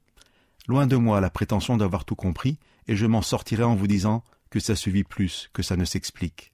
Loin 0.68 0.86
de 0.86 0.96
moi 0.96 1.20
la 1.20 1.30
prétention 1.30 1.76
d'avoir 1.76 2.04
tout 2.04 2.14
compris, 2.14 2.58
et 2.86 2.94
je 2.94 3.06
m'en 3.06 3.22
sortirai 3.22 3.64
en 3.64 3.74
vous 3.74 3.86
disant 3.86 4.22
que 4.50 4.60
ça 4.60 4.76
se 4.76 4.90
plus, 5.02 5.50
que 5.52 5.62
ça 5.62 5.76
ne 5.76 5.84
s'explique. 5.84 6.52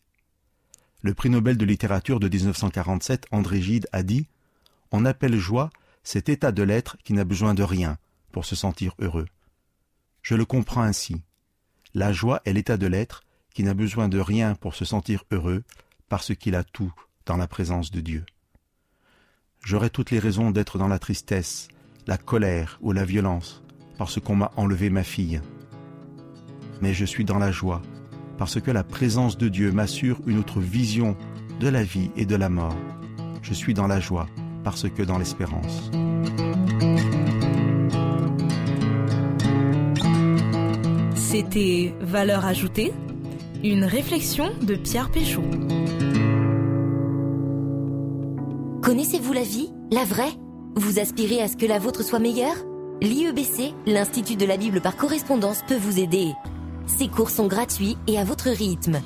Le 1.02 1.14
prix 1.14 1.30
Nobel 1.30 1.56
de 1.56 1.64
littérature 1.64 2.20
de 2.20 2.28
1947, 2.28 3.26
André 3.30 3.60
Gide, 3.60 3.88
a 3.92 4.02
dit 4.02 4.26
On 4.90 5.04
appelle 5.04 5.36
joie 5.36 5.70
cet 6.02 6.28
état 6.28 6.52
de 6.52 6.62
l'être 6.62 6.96
qui 7.04 7.12
n'a 7.12 7.24
besoin 7.24 7.54
de 7.54 7.62
rien 7.62 7.98
pour 8.32 8.44
se 8.44 8.56
sentir 8.56 8.94
heureux. 8.98 9.26
Je 10.22 10.34
le 10.34 10.44
comprends 10.44 10.82
ainsi. 10.82 11.22
La 11.92 12.12
joie 12.12 12.40
est 12.44 12.52
l'état 12.52 12.76
de 12.76 12.86
l'être 12.86 13.22
qui 13.54 13.62
n'a 13.62 13.74
besoin 13.74 14.08
de 14.08 14.18
rien 14.18 14.54
pour 14.54 14.74
se 14.74 14.84
sentir 14.84 15.24
heureux, 15.30 15.62
parce 16.08 16.34
qu'il 16.34 16.56
a 16.56 16.64
tout 16.64 16.92
dans 17.24 17.36
la 17.36 17.46
présence 17.46 17.90
de 17.90 18.00
Dieu. 18.00 18.24
J'aurais 19.62 19.90
toutes 19.90 20.10
les 20.10 20.18
raisons 20.18 20.50
d'être 20.50 20.76
dans 20.76 20.88
la 20.88 20.98
tristesse, 20.98 21.68
la 22.06 22.18
colère 22.18 22.78
ou 22.82 22.92
la 22.92 23.04
violence, 23.04 23.62
parce 23.96 24.20
qu'on 24.20 24.36
m'a 24.36 24.52
enlevé 24.56 24.90
ma 24.90 25.04
fille. 25.04 25.40
Mais 26.80 26.92
je 26.92 27.04
suis 27.04 27.24
dans 27.24 27.38
la 27.38 27.50
joie, 27.50 27.82
parce 28.38 28.60
que 28.60 28.70
la 28.70 28.84
présence 28.84 29.38
de 29.38 29.48
Dieu 29.48 29.72
m'assure 29.72 30.20
une 30.26 30.38
autre 30.38 30.60
vision 30.60 31.16
de 31.60 31.68
la 31.68 31.82
vie 31.82 32.10
et 32.16 32.26
de 32.26 32.36
la 32.36 32.48
mort. 32.48 32.76
Je 33.42 33.54
suis 33.54 33.74
dans 33.74 33.86
la 33.86 34.00
joie, 34.00 34.26
parce 34.64 34.88
que 34.88 35.02
dans 35.02 35.18
l'espérance. 35.18 35.90
C'était 41.14 41.94
Valeur 42.00 42.44
ajoutée, 42.44 42.92
une 43.62 43.84
réflexion 43.84 44.50
de 44.62 44.74
Pierre 44.74 45.10
Péchaud. 45.10 45.42
Connaissez-vous 48.82 49.32
la 49.32 49.42
vie, 49.42 49.70
la 49.90 50.04
vraie? 50.04 50.32
Vous 50.76 50.98
aspirez 50.98 51.40
à 51.40 51.48
ce 51.48 51.56
que 51.56 51.66
la 51.66 51.78
vôtre 51.78 52.02
soit 52.02 52.18
meilleure? 52.18 52.56
L'IEBC, 53.00 53.74
l'Institut 53.86 54.36
de 54.36 54.46
la 54.46 54.56
Bible 54.56 54.80
par 54.80 54.96
correspondance, 54.96 55.62
peut 55.66 55.76
vous 55.76 55.98
aider. 55.98 56.32
Ces 56.86 57.08
cours 57.08 57.30
sont 57.30 57.46
gratuits 57.46 57.96
et 58.06 58.18
à 58.18 58.24
votre 58.24 58.50
rythme. 58.50 59.00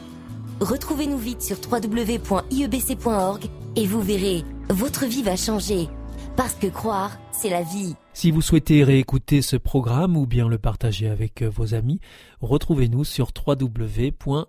Retrouvez-nous 0.61 1.19
vite 1.19 1.43
sur 1.43 1.57
www.iebc.org 1.71 3.45
et 3.77 3.87
vous 3.87 4.03
verrez, 4.03 4.45
votre 4.69 5.07
vie 5.07 5.23
va 5.23 5.37
changer. 5.37 5.88
Parce 6.37 6.55
que 6.55 6.69
croire, 6.69 7.19
c'est 7.33 7.51
la 7.51 7.62
vie. 7.62 7.97
Si 8.12 8.31
vous 8.31 8.43
souhaitez 8.43 8.85
réécouter 8.85 9.43
ce 9.43 9.57
programme 9.57 10.17
ou 10.17 10.27
bien 10.27 10.49
le 10.49 10.59
partager 10.59 11.09
avec 11.09 11.43
euh, 11.43 11.49
vos 11.49 11.75
amis, 11.75 12.01
retrouvez-nous 12.41 13.05
sur 13.05 13.31
www.awr.org. 13.47 14.45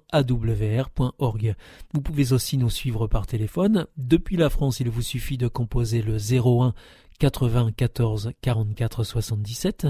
Vous 1.94 2.02
pouvez 2.02 2.32
aussi 2.32 2.58
nous 2.58 2.70
suivre 2.70 3.08
par 3.08 3.28
téléphone. 3.28 3.88
Depuis 3.98 4.38
la 4.38 4.50
France, 4.50 4.80
il 4.80 4.90
vous 4.90 5.02
suffit 5.02 5.38
de 5.38 5.48
composer 5.48 6.02
le 6.02 6.18
01 6.18 6.74
80 7.20 7.72
14 7.76 8.32
44 8.42 9.04
77. 9.04 9.88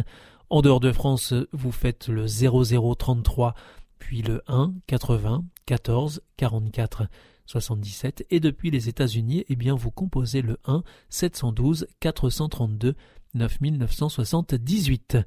En 0.49 0.61
dehors 0.61 0.79
de 0.79 0.91
France, 0.91 1.33
vous 1.51 1.71
faites 1.71 2.07
le 2.07 2.25
0033 2.25 3.53
puis 3.99 4.21
le 4.21 4.41
1 4.47 4.73
80 4.87 5.43
14 5.65 6.21
44 6.37 7.03
77 7.45 8.25
et 8.29 8.39
depuis 8.39 8.71
les 8.71 8.89
États-Unis, 8.89 9.45
eh 9.49 9.55
bien 9.55 9.75
vous 9.75 9.91
composez 9.91 10.41
le 10.41 10.57
1 10.65 10.83
712 11.09 11.87
432 11.99 12.95
9978. 13.35 15.17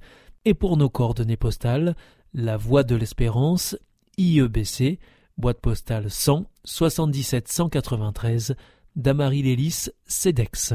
Et 0.45 0.55
pour 0.55 0.77
nos 0.77 0.89
coordonnées 0.89 1.37
postales, 1.37 1.95
la 2.35 2.57
Voie 2.57 2.83
de 2.83 2.97
l'Espérance, 2.97 3.77
IEBC, 4.19 4.99
boîte 5.39 5.61
postale 5.61 6.11
100 6.11 6.47
77 6.65 7.49
193, 7.49 8.57
Damary 8.97 9.43
Lélis, 9.43 9.89
CEDEX. 10.07 10.75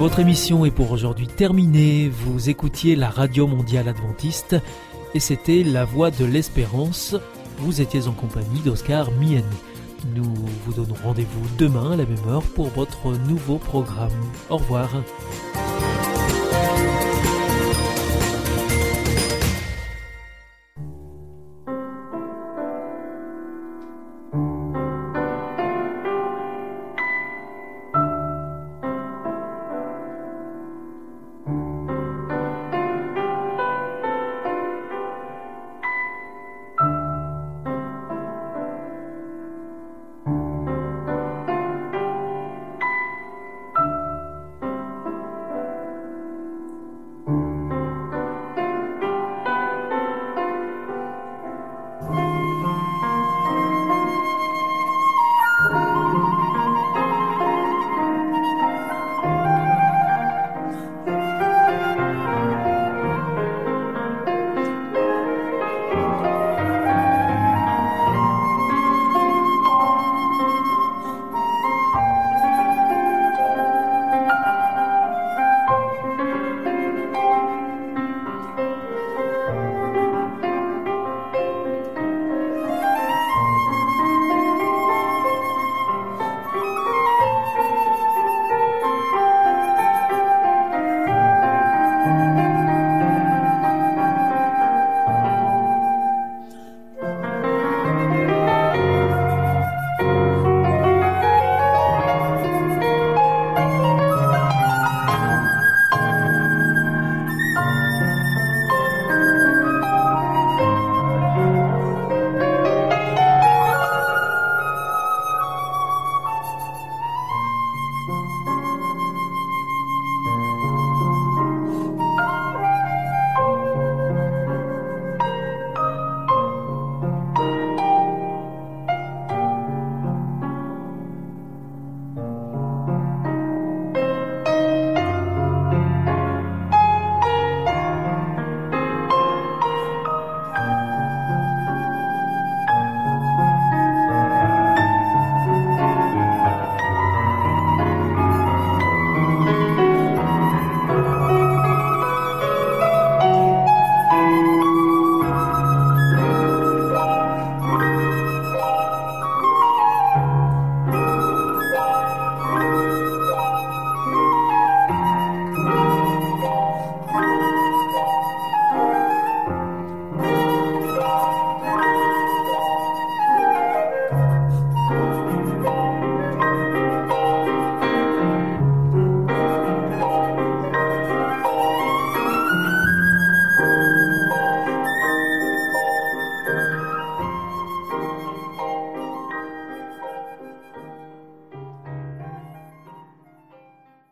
Votre 0.00 0.20
émission 0.20 0.64
est 0.64 0.70
pour 0.70 0.92
aujourd'hui 0.92 1.26
terminée. 1.26 2.08
Vous 2.08 2.48
écoutiez 2.48 2.96
la 2.96 3.10
Radio 3.10 3.46
Mondiale 3.46 3.86
Adventiste 3.86 4.56
et 5.12 5.20
c'était 5.20 5.62
La 5.62 5.84
Voix 5.84 6.10
de 6.10 6.24
l'Espérance. 6.24 7.16
Vous 7.58 7.82
étiez 7.82 8.08
en 8.08 8.12
compagnie 8.12 8.60
d'Oscar 8.64 9.10
Miani. 9.10 9.44
Nous 10.16 10.24
vous 10.64 10.72
donnons 10.72 10.96
rendez-vous 11.04 11.46
demain 11.58 11.92
à 11.92 11.96
la 11.96 12.06
même 12.06 12.28
heure 12.28 12.40
pour 12.54 12.68
votre 12.68 13.12
nouveau 13.28 13.58
programme. 13.58 14.08
Au 14.48 14.56
revoir. 14.56 14.88